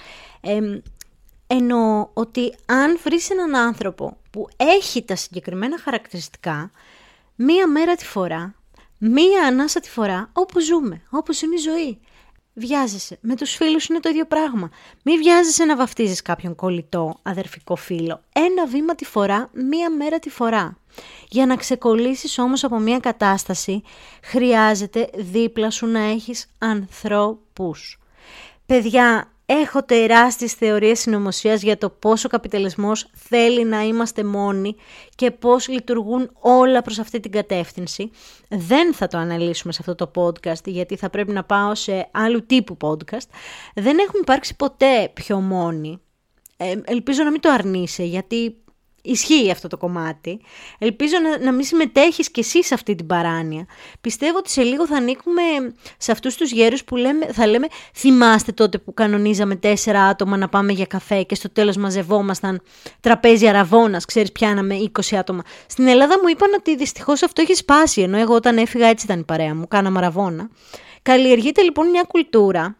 Ε, 0.41 0.59
Εννοώ 1.47 2.07
ότι 2.13 2.55
αν 2.65 2.99
βρεις 3.03 3.29
έναν 3.29 3.55
άνθρωπο 3.55 4.17
που 4.31 4.47
έχει 4.55 5.03
τα 5.03 5.15
συγκεκριμένα 5.15 5.79
χαρακτηριστικά, 5.79 6.71
μία 7.35 7.67
μέρα 7.67 7.95
τη 7.95 8.05
φορά, 8.05 8.55
μία 8.97 9.47
ανάσα 9.47 9.79
τη 9.79 9.89
φορά, 9.89 10.29
όπου 10.33 10.59
ζούμε, 10.59 11.01
όπως 11.09 11.41
είναι 11.41 11.55
η 11.55 11.57
ζωή. 11.57 11.99
Βιάζεσαι. 12.53 13.17
Με 13.21 13.35
τους 13.35 13.55
φίλους 13.55 13.85
είναι 13.85 13.99
το 13.99 14.09
ίδιο 14.09 14.25
πράγμα. 14.25 14.69
Μην 15.03 15.17
βιάζεσαι 15.17 15.65
να 15.65 15.75
βαφτίζεις 15.75 16.21
κάποιον 16.21 16.55
κολλητό 16.55 17.15
αδερφικό 17.23 17.75
φίλο. 17.75 18.21
Ένα 18.33 18.67
βήμα 18.67 18.95
τη 18.95 19.05
φορά, 19.05 19.49
μία 19.53 19.89
μέρα 19.89 20.19
τη 20.19 20.29
φορά. 20.29 20.77
Για 21.29 21.45
να 21.45 21.55
ξεκολλήσεις 21.55 22.37
όμως 22.37 22.63
από 22.63 22.79
μία 22.79 22.99
κατάσταση, 22.99 23.83
χρειάζεται 24.23 25.09
δίπλα 25.13 25.69
σου 25.69 25.85
να 25.85 25.99
έχεις 25.99 26.47
ανθρώπους. 26.57 27.99
Παιδιά, 28.65 29.32
Έχω 29.61 29.83
τεράστιες 29.83 30.53
θεωρίες 30.53 30.99
συνωμοσίας 30.99 31.61
για 31.61 31.77
το 31.77 31.89
πόσο 31.89 32.27
ο 32.27 32.29
καπιταλισμός 32.29 33.09
θέλει 33.13 33.65
να 33.65 33.81
είμαστε 33.81 34.23
μόνοι 34.23 34.75
και 35.15 35.31
πώς 35.31 35.67
λειτουργούν 35.67 36.31
όλα 36.39 36.81
προς 36.81 36.99
αυτή 36.99 37.19
την 37.19 37.31
κατεύθυνση. 37.31 38.09
Δεν 38.49 38.93
θα 38.93 39.07
το 39.07 39.17
αναλύσουμε 39.17 39.73
σε 39.73 39.83
αυτό 39.87 39.95
το 39.95 40.11
podcast 40.15 40.65
γιατί 40.65 40.95
θα 40.95 41.09
πρέπει 41.09 41.31
να 41.31 41.43
πάω 41.43 41.75
σε 41.75 42.09
άλλου 42.11 42.45
τύπου 42.45 42.77
podcast. 42.81 43.27
Δεν 43.73 43.97
έχουμε 43.97 44.19
υπάρξει 44.21 44.55
ποτέ 44.55 45.11
πιο 45.13 45.39
μόνοι. 45.39 46.01
Ε, 46.57 46.73
ελπίζω 46.85 47.23
να 47.23 47.31
μην 47.31 47.41
το 47.41 47.49
αρνείσαι 47.49 48.03
γιατί 48.03 48.62
Ισχύει 49.05 49.51
αυτό 49.51 49.67
το 49.67 49.77
κομμάτι. 49.77 50.39
Ελπίζω 50.77 51.15
να, 51.19 51.45
να 51.45 51.51
μην 51.51 51.65
συμμετέχεις 51.65 52.31
κι 52.31 52.39
εσύ 52.39 52.63
σε 52.63 52.73
αυτή 52.73 52.95
την 52.95 53.07
παράνοια. 53.07 53.65
Πιστεύω 54.01 54.37
ότι 54.37 54.49
σε 54.49 54.61
λίγο 54.61 54.87
θα 54.87 54.95
ανήκουμε 54.95 55.41
σε 55.97 56.11
αυτούς 56.11 56.35
τους 56.35 56.51
γέρους 56.51 56.83
που 56.83 56.95
λέμε, 56.95 57.25
θα 57.25 57.47
λέμε 57.47 57.67
θυμάστε 57.95 58.51
τότε 58.51 58.77
που 58.77 58.93
κανονίζαμε 58.93 59.55
τέσσερα 59.55 60.03
άτομα 60.03 60.37
να 60.37 60.49
πάμε 60.49 60.71
για 60.71 60.85
καφέ 60.85 61.23
και 61.23 61.35
στο 61.35 61.49
τέλος 61.49 61.77
μαζευόμασταν 61.77 62.61
τραπέζι 62.99 63.47
αραβώνας, 63.47 64.05
ξέρεις 64.05 64.31
πιάναμε 64.31 64.75
20 65.11 65.15
άτομα. 65.15 65.41
Στην 65.67 65.87
Ελλάδα 65.87 66.19
μου 66.21 66.27
είπαν 66.27 66.53
ότι 66.53 66.75
δυστυχώς 66.75 67.23
αυτό 67.23 67.41
έχει 67.41 67.53
σπάσει, 67.53 68.01
ενώ 68.01 68.17
εγώ 68.17 68.35
όταν 68.35 68.57
έφυγα 68.57 68.87
έτσι 68.87 69.05
ήταν 69.05 69.19
η 69.19 69.23
παρέα 69.23 69.55
μου, 69.55 69.67
κάναμε 69.67 69.97
αραβώνα. 69.97 70.49
Καλλιεργείται 71.01 71.61
λοιπόν 71.61 71.89
μια 71.89 72.03
κουλτούρα 72.03 72.77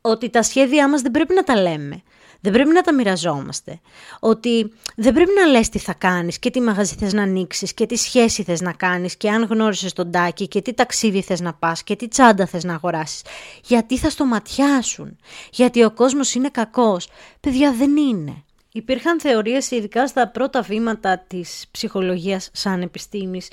ότι 0.00 0.30
τα 0.30 0.42
σχέδιά 0.42 0.88
μας 0.88 1.00
δεν 1.02 1.10
πρέπει 1.10 1.34
να 1.34 1.42
τα 1.42 1.60
λέμε. 1.60 2.02
Δεν 2.40 2.52
πρέπει 2.52 2.72
να 2.72 2.82
τα 2.82 2.94
μοιραζόμαστε. 2.94 3.80
Ότι 4.20 4.72
δεν 4.96 5.12
πρέπει 5.12 5.30
να 5.44 5.50
λες 5.50 5.68
τι 5.68 5.78
θα 5.78 5.92
κάνεις 5.92 6.38
και 6.38 6.50
τι 6.50 6.60
μαγαζί 6.60 6.94
θες 6.94 7.12
να 7.12 7.22
ανοίξεις 7.22 7.74
και 7.74 7.86
τι 7.86 7.96
σχέση 7.96 8.42
θες 8.42 8.60
να 8.60 8.72
κάνεις 8.72 9.16
και 9.16 9.30
αν 9.30 9.44
γνώρισες 9.44 9.92
τον 9.92 10.10
τάκι 10.10 10.48
και 10.48 10.62
τι 10.62 10.74
ταξίδι 10.74 11.22
θες 11.22 11.40
να 11.40 11.54
πας 11.54 11.82
και 11.82 11.96
τι 11.96 12.08
τσάντα 12.08 12.46
θες 12.46 12.64
να 12.64 12.74
αγοράσεις. 12.74 13.22
Γιατί 13.64 13.98
θα 13.98 14.10
στοματιάσουν. 14.10 15.16
Γιατί 15.52 15.84
ο 15.84 15.90
κόσμος 15.90 16.34
είναι 16.34 16.48
κακός. 16.48 17.08
Παιδιά 17.40 17.72
δεν 17.72 17.96
είναι. 17.96 18.44
Υπήρχαν 18.72 19.20
θεωρίες 19.20 19.70
ειδικά 19.70 20.06
στα 20.06 20.28
πρώτα 20.28 20.62
βήματα 20.62 21.24
της 21.26 21.64
ψυχολογίας 21.70 22.50
σαν 22.52 22.82
επιστήμης 22.82 23.48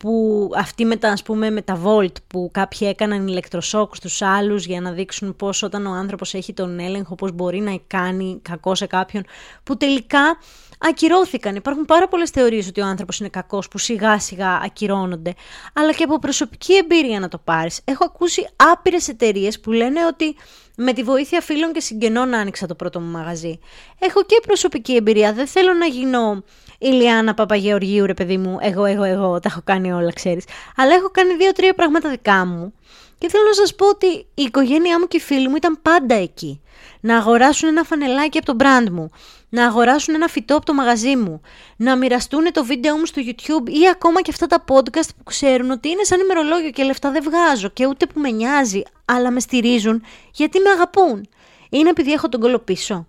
που 0.00 0.50
αυτή 0.56 0.84
με 0.84 0.96
τα, 0.96 1.08
ας 1.08 1.22
πούμε, 1.22 1.50
με 1.50 1.62
τα 1.62 1.80
Volt 1.84 2.12
που 2.26 2.50
κάποιοι 2.52 2.88
έκαναν 2.90 3.26
ηλεκτροσόκ 3.26 3.96
στους 3.96 4.22
άλλους 4.22 4.66
για 4.66 4.80
να 4.80 4.92
δείξουν 4.92 5.36
πώς 5.36 5.62
όταν 5.62 5.86
ο 5.86 5.90
άνθρωπος 5.90 6.34
έχει 6.34 6.52
τον 6.52 6.78
έλεγχο, 6.78 7.14
πώς 7.14 7.32
μπορεί 7.32 7.60
να 7.60 7.78
κάνει 7.86 8.40
κακό 8.42 8.74
σε 8.74 8.86
κάποιον, 8.86 9.24
που 9.62 9.76
τελικά 9.76 10.38
ακυρώθηκαν. 10.78 11.56
Υπάρχουν 11.56 11.84
πάρα 11.84 12.08
πολλές 12.08 12.30
θεωρίες 12.30 12.68
ότι 12.68 12.80
ο 12.80 12.84
άνθρωπος 12.84 13.18
είναι 13.18 13.28
κακός 13.28 13.68
που 13.68 13.78
σιγά 13.78 14.18
σιγά 14.18 14.60
ακυρώνονται, 14.64 15.34
αλλά 15.72 15.92
και 15.92 16.04
από 16.04 16.18
προσωπική 16.18 16.76
εμπειρία 16.76 17.20
να 17.20 17.28
το 17.28 17.38
πάρεις. 17.38 17.80
Έχω 17.84 18.04
ακούσει 18.04 18.48
άπειρες 18.56 19.08
εταιρείες 19.08 19.60
που 19.60 19.72
λένε 19.72 20.06
ότι 20.06 20.36
με 20.76 20.92
τη 20.92 21.02
βοήθεια 21.02 21.40
φίλων 21.40 21.72
και 21.72 21.80
συγγενών 21.80 22.34
άνοιξα 22.34 22.66
το 22.66 22.74
πρώτο 22.74 23.00
μου 23.00 23.10
μαγαζί. 23.10 23.58
Έχω 23.98 24.22
και 24.24 24.40
προσωπική 24.46 24.94
εμπειρία, 24.94 25.32
δεν 25.32 25.46
θέλω 25.46 25.72
να 25.72 25.86
γίνω 25.86 26.42
η 26.82 26.88
Λιάννα 26.88 27.34
Παπαγεωργίου, 27.34 28.06
ρε 28.06 28.14
παιδί 28.14 28.36
μου, 28.36 28.58
εγώ, 28.60 28.84
εγώ, 28.84 29.02
εγώ, 29.04 29.40
τα 29.40 29.48
έχω 29.48 29.60
κάνει 29.64 29.92
όλα, 29.92 30.12
ξέρεις. 30.12 30.44
Αλλά 30.76 30.94
έχω 30.94 31.10
κάνει 31.10 31.34
δύο-τρία 31.34 31.74
πράγματα 31.74 32.08
δικά 32.10 32.46
μου 32.46 32.72
και 33.18 33.28
θέλω 33.28 33.44
να 33.44 33.54
σας 33.54 33.74
πω 33.74 33.88
ότι 33.88 34.06
η 34.34 34.42
οικογένειά 34.42 34.98
μου 34.98 35.06
και 35.06 35.16
οι 35.16 35.20
φίλοι 35.20 35.48
μου 35.48 35.56
ήταν 35.56 35.78
πάντα 35.82 36.14
εκεί. 36.14 36.62
Να 37.00 37.16
αγοράσουν 37.16 37.68
ένα 37.68 37.82
φανελάκι 37.82 38.38
από 38.38 38.46
το 38.46 38.64
brand 38.64 38.90
μου, 38.90 39.10
να 39.48 39.66
αγοράσουν 39.66 40.14
ένα 40.14 40.28
φυτό 40.28 40.56
από 40.56 40.64
το 40.64 40.74
μαγαζί 40.74 41.16
μου, 41.16 41.40
να 41.76 41.96
μοιραστούν 41.96 42.52
το 42.52 42.64
βίντεο 42.64 42.96
μου 42.96 43.06
στο 43.06 43.22
YouTube 43.24 43.68
ή 43.68 43.88
ακόμα 43.92 44.22
και 44.22 44.30
αυτά 44.30 44.46
τα 44.46 44.64
podcast 44.68 45.08
που 45.16 45.22
ξέρουν 45.24 45.70
ότι 45.70 45.88
είναι 45.88 46.04
σαν 46.04 46.20
ημερολόγιο 46.20 46.70
και 46.70 46.82
λεφτά 46.82 47.10
δεν 47.10 47.22
βγάζω 47.22 47.68
και 47.68 47.86
ούτε 47.86 48.06
που 48.06 48.20
με 48.20 48.30
νοιάζει, 48.30 48.82
αλλά 49.04 49.30
με 49.30 49.40
στηρίζουν 49.40 50.02
γιατί 50.32 50.60
με 50.60 50.70
αγαπούν. 50.70 51.28
Είναι 51.70 51.88
επειδή 51.88 52.12
έχω 52.12 52.28
τον 52.28 52.40
κόλλο 52.40 52.58
πίσω. 52.58 53.06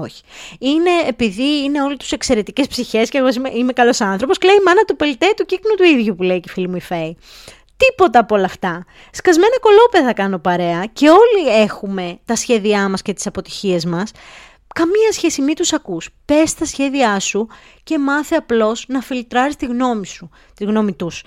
Όχι. 0.00 0.22
Είναι 0.58 0.90
επειδή 1.06 1.62
είναι 1.62 1.82
όλοι 1.82 1.96
τους 1.96 2.12
εξαιρετικές 2.12 2.66
ψυχές 2.66 3.08
και 3.08 3.18
εγώ 3.18 3.28
είμαι, 3.36 3.50
είμαι 3.54 3.72
καλός 3.72 4.00
άνθρωπος. 4.00 4.38
Κλαίει 4.38 4.54
η 4.54 4.62
μάνα 4.64 4.84
του 4.84 4.96
πελτέ 4.96 5.26
του 5.36 5.44
κύκνου 5.44 5.74
του 5.74 5.84
ίδιου 5.84 6.14
που 6.14 6.22
λέει 6.22 6.40
και 6.40 6.48
η 6.48 6.52
φίλη 6.52 6.68
μου 6.68 6.76
η 6.76 6.80
Φέη. 6.80 7.16
Τίποτα 7.76 8.18
από 8.18 8.34
όλα 8.34 8.44
αυτά. 8.44 8.84
Σκασμένα 9.10 9.58
κολόπεδα 9.60 10.12
κάνω 10.12 10.38
παρέα 10.38 10.84
και 10.92 11.08
όλοι 11.08 11.60
έχουμε 11.60 12.18
τα 12.24 12.36
σχέδιά 12.36 12.88
μας 12.88 13.02
και 13.02 13.12
τις 13.12 13.26
αποτυχίες 13.26 13.84
μας. 13.84 14.10
Καμία 14.74 15.12
σχέση 15.12 15.42
μη 15.42 15.54
τους 15.54 15.72
ακούς. 15.72 16.08
Πες 16.24 16.54
τα 16.54 16.64
σχέδιά 16.64 17.20
σου 17.20 17.48
και 17.82 17.98
μάθε 17.98 18.36
απλώς 18.36 18.84
να 18.88 19.00
φιλτράρεις 19.00 19.56
τη 19.56 19.66
γνώμη 19.66 20.06
σου, 20.06 20.30
τη 20.54 20.64
γνώμη 20.64 20.92
τους. 20.92 21.22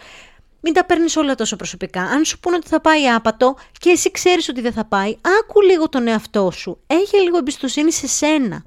Μην 0.61 0.73
τα 0.73 0.85
παίρνεις 0.85 1.15
όλα 1.15 1.35
τόσο 1.35 1.55
προσωπικά. 1.55 2.01
Αν 2.01 2.25
σου 2.25 2.39
πούνε 2.39 2.55
ότι 2.55 2.67
θα 2.67 2.81
πάει 2.81 3.07
άπατο 3.07 3.55
και 3.79 3.89
εσύ 3.89 4.11
ξέρεις 4.11 4.49
ότι 4.49 4.61
δεν 4.61 4.73
θα 4.73 4.85
πάει, 4.85 5.17
άκου 5.39 5.61
λίγο 5.61 5.89
τον 5.89 6.07
εαυτό 6.07 6.51
σου. 6.51 6.79
Έχει 6.87 7.17
λίγο 7.17 7.37
εμπιστοσύνη 7.37 7.91
σε 7.91 8.07
σένα. 8.07 8.63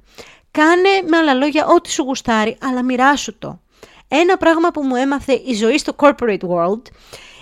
Κάνε 0.51 0.89
με 1.07 1.17
άλλα 1.17 1.33
λόγια 1.33 1.65
ό,τι 1.65 1.91
σου 1.91 2.03
γουστάρει, 2.03 2.57
αλλά 2.61 2.83
μοιράσου 2.83 3.37
το. 3.37 3.59
Ένα 4.07 4.37
πράγμα 4.37 4.71
που 4.71 4.81
μου 4.81 4.95
έμαθε 4.95 5.33
η 5.33 5.53
ζωή 5.53 5.77
στο 5.77 5.95
corporate 5.97 6.39
world 6.49 6.81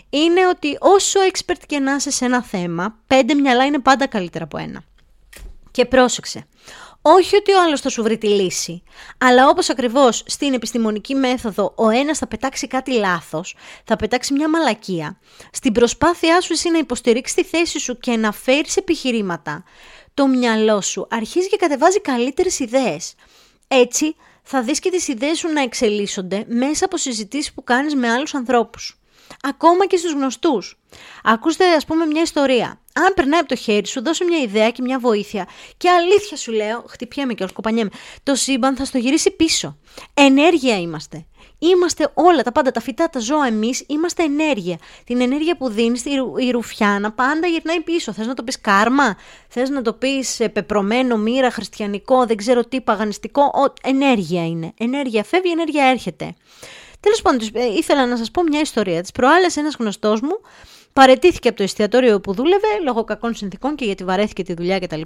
είναι 0.09 0.47
ότι 0.47 0.77
όσο 0.79 1.19
expert 1.31 1.61
και 1.65 1.79
να 1.79 1.95
είσαι 1.95 2.11
σε 2.11 2.25
ένα 2.25 2.43
θέμα, 2.43 2.95
πέντε 3.07 3.33
μυαλά 3.33 3.65
είναι 3.65 3.79
πάντα 3.79 4.07
καλύτερα 4.07 4.43
από 4.43 4.57
ένα. 4.57 4.83
Και 5.71 5.85
πρόσεξε, 5.85 6.45
όχι 7.05 7.35
ότι 7.35 7.51
ο 7.51 7.61
άλλος 7.61 7.81
θα 7.81 7.89
σου 7.89 8.03
βρει 8.03 8.17
τη 8.17 8.27
λύση, 8.27 8.83
αλλά 9.17 9.47
όπως 9.47 9.69
ακριβώς 9.69 10.23
στην 10.25 10.53
επιστημονική 10.53 11.15
μέθοδο 11.15 11.73
ο 11.75 11.89
ένας 11.89 12.17
θα 12.17 12.27
πετάξει 12.27 12.67
κάτι 12.67 12.91
λάθος, 12.91 13.55
θα 13.83 13.95
πετάξει 13.95 14.33
μια 14.33 14.49
μαλακία, 14.49 15.19
στην 15.51 15.73
προσπάθειά 15.73 16.41
σου 16.41 16.53
εσύ 16.53 16.69
να 16.69 16.77
υποστηρίξεις 16.77 17.35
τη 17.35 17.43
θέση 17.43 17.79
σου 17.79 17.97
και 17.97 18.17
να 18.17 18.31
φέρεις 18.31 18.77
επιχειρήματα, 18.77 19.63
το 20.13 20.27
μυαλό 20.27 20.81
σου 20.81 21.07
αρχίζει 21.09 21.49
και 21.49 21.57
κατεβάζει 21.57 22.01
καλύτερες 22.01 22.59
ιδέες. 22.59 23.15
Έτσι 23.67 24.15
θα 24.43 24.61
δεις 24.61 24.79
και 24.79 24.89
τις 24.89 25.07
ιδέες 25.07 25.37
σου 25.37 25.47
να 25.47 25.61
εξελίσσονται 25.61 26.45
μέσα 26.47 26.85
από 26.85 26.97
συζητήσεις 26.97 27.53
που 27.53 27.63
κάνεις 27.63 27.95
με 27.95 28.09
άλλους 28.11 28.33
ανθρώπους 28.33 28.97
ακόμα 29.41 29.85
και 29.85 29.97
στους 29.97 30.11
γνωστούς. 30.11 30.77
Ακούστε 31.23 31.75
ας 31.75 31.85
πούμε 31.85 32.05
μια 32.05 32.21
ιστορία. 32.21 32.81
Αν 32.93 33.13
περνάει 33.15 33.39
από 33.39 33.47
το 33.47 33.55
χέρι 33.55 33.87
σου, 33.87 34.03
δώσε 34.03 34.23
μια 34.23 34.39
ιδέα 34.39 34.69
και 34.69 34.81
μια 34.81 34.99
βοήθεια. 34.99 35.47
Και 35.77 35.89
αλήθεια 35.89 36.37
σου 36.37 36.51
λέω, 36.51 36.83
χτυπιέμαι 36.87 37.33
και 37.33 37.47
σκοπανιέμαι. 37.47 37.89
Το 38.23 38.35
σύμπαν 38.35 38.75
θα 38.75 38.85
στο 38.85 38.97
γυρίσει 38.97 39.31
πίσω. 39.31 39.77
Ενέργεια 40.13 40.79
είμαστε. 40.79 41.25
Είμαστε 41.59 42.11
όλα 42.13 42.43
τα 42.43 42.51
πάντα, 42.51 42.71
τα 42.71 42.79
φυτά, 42.79 43.09
τα 43.09 43.19
ζώα, 43.19 43.47
εμείς 43.47 43.83
είμαστε 43.87 44.23
ενέργεια. 44.23 44.77
Την 45.03 45.21
ενέργεια 45.21 45.57
που 45.57 45.69
δίνεις, 45.69 46.03
η 46.37 46.51
ρουφιάνα, 46.51 47.11
πάντα 47.11 47.47
γυρνάει 47.47 47.81
πίσω. 47.81 48.13
Θες 48.13 48.27
να 48.27 48.33
το 48.33 48.43
πεις 48.43 48.61
κάρμα, 48.61 49.17
θες 49.47 49.69
να 49.69 49.81
το 49.81 49.93
πεις 49.93 50.41
πεπρωμένο, 50.53 51.17
μοίρα, 51.17 51.51
χριστιανικό, 51.51 52.25
δεν 52.25 52.37
ξέρω 52.37 52.65
τι, 52.65 52.81
παγανιστικό; 52.81 53.41
Ο, 53.41 53.73
ενέργεια 53.83 54.45
είναι. 54.45 54.73
Ενέργεια 54.77 55.23
φεύγει, 55.23 55.51
ενέργεια 55.51 55.85
έρχεται. 55.85 56.35
Τέλος 57.03 57.21
πάντων, 57.21 57.49
ε, 57.53 57.65
ήθελα 57.65 58.05
να 58.05 58.17
σας 58.17 58.31
πω 58.31 58.43
μια 58.43 58.59
ιστορία. 58.59 59.03
Τη 59.03 59.11
προάλλες, 59.13 59.57
ένας 59.57 59.75
γνωστός 59.79 60.21
μου 60.21 60.39
παρετήθηκε 60.93 61.47
από 61.47 61.57
το 61.57 61.63
εστιατόριο 61.63 62.19
που 62.19 62.33
δούλευε 62.33 62.67
λόγω 62.83 63.03
κακών 63.03 63.35
συνθήκων 63.35 63.75
και 63.75 63.85
γιατί 63.85 64.03
βαρέθηκε 64.03 64.43
τη 64.43 64.53
δουλειά 64.53 64.79
κτλ. 64.79 65.01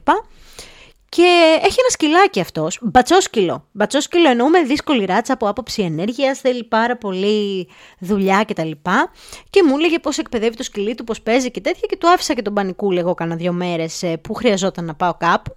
Και 1.10 1.58
έχει 1.64 1.76
ένα 1.80 1.90
σκυλάκι 1.90 2.40
αυτός, 2.40 2.80
μπατσόσκυλο. 2.82 3.68
Μπατσόσκυλο 3.72 4.30
εννοούμε 4.30 4.62
δύσκολη 4.62 5.06
ράτσα 5.06 5.34
από 5.34 5.48
άποψη 5.48 5.82
ενέργειας, 5.82 6.40
θέλει 6.40 6.64
πάρα 6.64 6.98
πολύ 6.98 7.68
δουλειά 8.00 8.44
κτλ. 8.48 8.72
Και, 8.72 9.10
και 9.50 9.64
μου 9.64 9.78
έλεγε 9.78 10.00
πώς 10.00 10.18
εκπαιδεύει 10.18 10.56
το 10.56 10.64
σκυλί 10.64 10.96
του, 10.96 11.04
πώς 11.04 11.22
παίζει 11.22 11.52
και 11.52 11.62
τέτοια. 11.62 11.88
Και 11.90 11.98
του 11.98 12.10
άφησα 12.10 12.34
και 12.34 12.42
τον 12.42 12.54
πανικού, 12.54 12.92
λέγω, 12.92 13.14
κάνα 13.14 13.36
δύο 13.36 13.52
μέρες 13.52 14.04
ε, 14.04 14.18
που 14.18 14.34
χρειαζόταν 14.34 14.86
να 14.86 14.96
πάω 14.96 15.14
κάπου. 15.14 15.54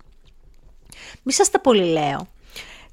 Μη 1.22 1.32
σας 1.32 1.50
τα 1.50 1.60
πολύ 1.60 1.84
λέω 1.84 2.26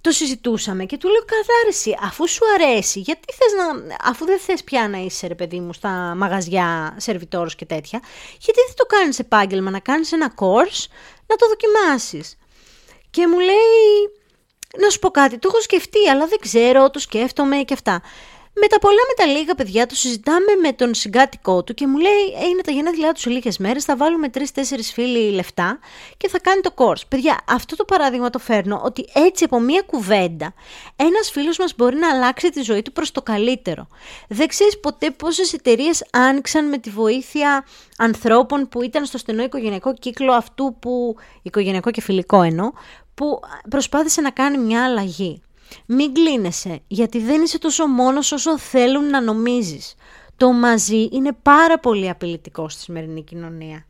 το 0.08 0.13
συζητούσαμε 0.13 0.86
και 0.86 0.98
του 0.98 1.08
λέω 1.08 1.26
καθάριση, 1.26 1.98
αφού 2.02 2.28
σου 2.28 2.41
αρέσει, 2.54 3.00
γιατί 3.00 3.34
θες 3.34 3.54
να, 3.54 3.96
αφού 4.10 4.26
δεν 4.26 4.39
θες 4.39 4.63
πια 4.63 4.88
να 4.89 4.98
είσαι 4.98 5.28
ρε 5.28 5.36
παιδί 5.36 5.60
μου 5.60 5.74
στα 5.74 5.89
μαγαζιά, 6.17 6.96
σερβιτόρος 6.98 7.56
και 7.56 7.65
τέτοια, 7.65 8.00
γιατί 8.32 8.60
δεν 8.67 8.76
το 8.76 8.86
κάνεις 8.86 9.20
επάγγελμα, 9.20 9.72
να 9.72 9.80
κάνεις 9.80 10.12
ένα 10.12 10.34
course, 10.36 10.86
να 11.28 11.36
το 11.36 11.48
δοκιμάσεις. 11.48 12.38
Και 13.10 13.28
μου 13.28 13.39
λέει, 13.39 13.88
να 14.78 14.89
σου 14.89 15.00
πω 15.00 15.10
κάτι, 15.10 15.38
το 15.38 15.50
έχω 15.52 15.62
σκεφτεί, 15.62 16.10
αλλά 16.10 16.28
δεν 16.28 16.39
ξέρω, 16.39 16.89
το 16.89 17.00
σκέφτομαι 17.00 17.58
και 17.58 17.74
αυτά. 17.74 18.02
Με 18.62 18.67
τα 18.67 18.80
πολλά 18.80 19.02
με 19.08 19.24
τα 19.24 19.32
λίγα 19.32 19.56
παιδιά 19.56 19.86
το 19.86 19.96
συζητάμε 19.96 20.56
με 20.62 20.74
τον 20.74 20.93
συγκάτοικό 20.93 21.63
του 21.63 21.74
και 21.74 21.88
μου 21.88 21.98
λέει 21.98 22.43
«Ε, 22.43 22.46
είναι 22.48 22.62
τα 22.62 22.72
γενέθλιά 22.72 23.12
τους 23.12 23.22
σε 23.22 23.30
λίγες 23.30 23.58
μέρες, 23.58 23.84
θα 23.84 23.96
βάλουμε 23.96 24.30
τρει-τέσσερι 24.30 24.84
φίλοι 24.84 25.32
λεφτά 25.32 25.80
και 26.17 26.28
θα 26.30 26.39
κάνει 26.39 26.62
το 26.62 26.74
course. 26.76 27.02
Παιδιά, 27.08 27.39
αυτό 27.48 27.76
το 27.76 27.86
παράδειγμα 27.86 28.30
το 28.30 28.39
φέρνω 28.39 28.82
ότι 28.84 29.06
έτσι 29.13 29.43
από 29.43 29.60
μία 29.60 29.82
κουβέντα 29.82 30.54
ένας 30.96 31.32
φίλος 31.32 31.58
μας 31.58 31.74
μπορεί 31.78 31.96
να 31.96 32.10
αλλάξει 32.10 32.50
τη 32.50 32.62
ζωή 32.62 32.82
του 32.82 32.91
προς 32.91 33.12
το 33.12 33.22
καλύτερο. 33.22 33.88
Δεν 34.28 34.48
ξέρεις 34.48 34.80
ποτέ 34.80 35.12
πόσες 35.12 35.54
εταιρείες 35.54 36.06
άνοιξαν 36.12 36.67
με 36.67 36.78
τη 36.78 36.89
βοήθεια 36.89 37.65
ανθρώπων 37.98 38.70
που 38.70 38.82
ήταν 38.82 39.06
στο 39.06 39.17
στενό 39.17 39.43
οικογενειακό 39.43 39.93
κύκλο 39.93 40.34
αυτού 40.34 40.76
που, 40.80 41.15
οικογενειακό 41.41 41.91
και 41.91 42.02
φιλικό 42.02 42.41
εννοώ, 42.41 42.72
που 43.13 43.39
προσπάθησε 43.70 44.22
να 44.22 44.32
κάνει 44.32 44.58
μια 44.58 44.84
αλλαγή. 44.84 45.41
Μην 45.86 46.14
κλείνεσαι, 46.14 46.80
γιατί 46.88 47.20
δεν 47.20 47.42
είσαι 47.42 47.60
τόσο 47.60 47.88
μόνος 47.88 48.32
όσο 48.32 48.58
θέλουν 48.58 49.10
να 49.10 49.22
νομίζεις. 49.22 49.96
Το 50.38 50.52
μαζί 50.52 51.08
είναι 51.12 51.32
πάρα 51.42 51.80
πολύ 51.80 52.10
απειλητικό 52.10 52.70
στη 52.70 52.82
σημερινή 52.82 53.24
κοινωνία. 53.24 53.86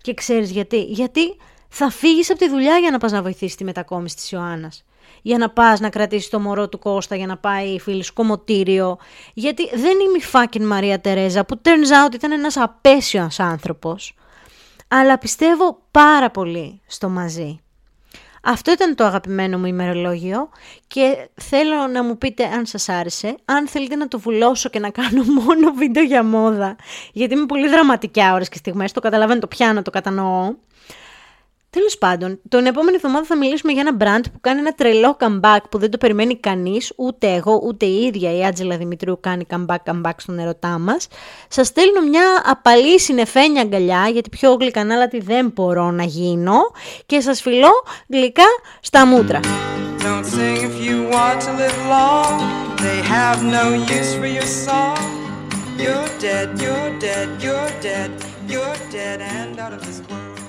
Και 0.00 0.14
ξέρεις 0.14 0.50
γιατί; 0.50 0.82
Γιατί 0.82 1.36
θα 1.68 1.90
φύγεις 1.90 2.30
από 2.30 2.38
τη 2.38 2.48
δουλειά 2.48 2.78
για 2.78 2.90
να 2.90 2.98
πας 2.98 3.12
να 3.12 3.22
βοηθήσεις 3.22 3.54
τη 3.54 3.64
μετακόμιση 3.64 4.16
της 4.16 4.30
Ιωάννας. 4.30 4.84
Για 5.22 5.38
να 5.38 5.50
πας 5.50 5.80
να 5.80 5.88
κρατήσεις 5.88 6.28
το 6.28 6.40
μωρό 6.40 6.68
του 6.68 6.78
Κώστα 6.78 7.16
για 7.16 7.26
να 7.26 7.36
πάει 7.36 7.78
φίλη 7.78 8.04
κομμωτήριο. 8.14 8.98
Γιατί 9.34 9.68
δεν 9.68 9.98
είμαι 10.00 10.18
η 10.18 10.22
fucking 10.32 10.64
Μαρία 10.64 11.00
Τερέζα 11.00 11.44
που 11.44 11.60
turns 11.64 12.08
out 12.08 12.14
ήταν 12.14 12.32
ένας 12.32 12.56
απέσιος 12.56 13.40
άνθρωπος. 13.40 14.14
Αλλά 14.88 15.18
πιστεύω 15.18 15.82
πάρα 15.90 16.30
πολύ 16.30 16.80
στο 16.86 17.08
μαζί. 17.08 17.60
Αυτό 18.42 18.72
ήταν 18.72 18.94
το 18.94 19.04
αγαπημένο 19.04 19.58
μου 19.58 19.66
ημερολόγιο 19.66 20.48
και 20.86 21.28
θέλω 21.34 21.86
να 21.86 22.04
μου 22.04 22.18
πείτε 22.18 22.44
αν 22.44 22.66
σας 22.66 22.88
άρεσε, 22.88 23.34
αν 23.44 23.68
θέλετε 23.68 23.96
να 23.96 24.08
το 24.08 24.18
βουλώσω 24.18 24.68
και 24.68 24.78
να 24.78 24.90
κάνω 24.90 25.24
μόνο 25.44 25.72
βίντεο 25.72 26.02
για 26.02 26.24
μόδα, 26.24 26.76
γιατί 27.12 27.34
είμαι 27.34 27.46
πολύ 27.46 27.68
δραματικά 27.68 28.34
ώρες 28.34 28.48
και 28.48 28.56
στιγμές, 28.56 28.92
το 28.92 29.00
καταλαβαίνω, 29.00 29.40
το 29.40 29.46
πιάνω, 29.46 29.82
το 29.82 29.90
κατανοώ. 29.90 30.54
Τέλος 31.70 31.98
πάντων, 31.98 32.40
τον 32.48 32.66
επόμενη 32.66 32.96
εβδομάδα 32.96 33.24
θα 33.24 33.36
μιλήσουμε 33.36 33.72
για 33.72 33.84
ένα 33.86 33.96
brand 34.00 34.24
που 34.32 34.40
κάνει 34.40 34.60
ένα 34.60 34.72
τρελό 34.72 35.16
comeback 35.20 35.58
που 35.70 35.78
δεν 35.78 35.90
το 35.90 35.98
περιμένει 35.98 36.36
κανείς, 36.36 36.92
ούτε 36.96 37.34
εγώ, 37.34 37.60
ούτε 37.64 37.86
η 37.86 38.02
ίδια 38.02 38.36
η 38.36 38.44
Άτζελα 38.46 38.76
Δημητρίου 38.76 39.18
κάνει 39.20 39.46
comeback 39.50 39.76
comeback 39.84 40.14
στον 40.16 40.38
ερωτά 40.38 40.78
μας. 40.78 41.08
Σας 41.48 41.66
στέλνω 41.66 42.00
μια 42.00 42.42
απαλή 42.44 43.00
συνεφένια 43.00 43.60
αγκαλιά, 43.60 44.08
γιατί 44.08 44.28
πιο 44.28 44.52
γλυκανάλατη 44.52 45.20
δεν 45.20 45.50
μπορώ 45.54 45.90
να 45.90 46.04
γίνω 46.04 46.58
και 47.06 47.20
σας 47.20 47.40
φιλώ 47.40 47.70
γλυκά 48.08 48.46
στα 48.80 49.06
μούτρα. 49.06 49.40
Don't 49.98 50.26
sing 50.36 50.56
if 50.68 50.76
you 50.86 50.96
want 51.14 51.38
to 51.46 51.52
live 51.62 51.78
long. 51.96 52.34
They 52.86 53.00
have 53.16 53.38
no 53.56 53.64
use 53.96 54.12
for 54.18 54.30
your 54.38 54.50
song. 54.66 54.98
You're 55.84 56.10
dead, 56.26 56.46
you're 56.62 56.90
dead, 57.06 57.28
you're 57.44 57.72
dead, 57.88 58.10
you're 58.52 58.78
dead 58.96 59.18
and 59.36 59.52
out 59.64 59.72
of 59.76 59.80
this 59.86 60.00
world. 60.08 60.39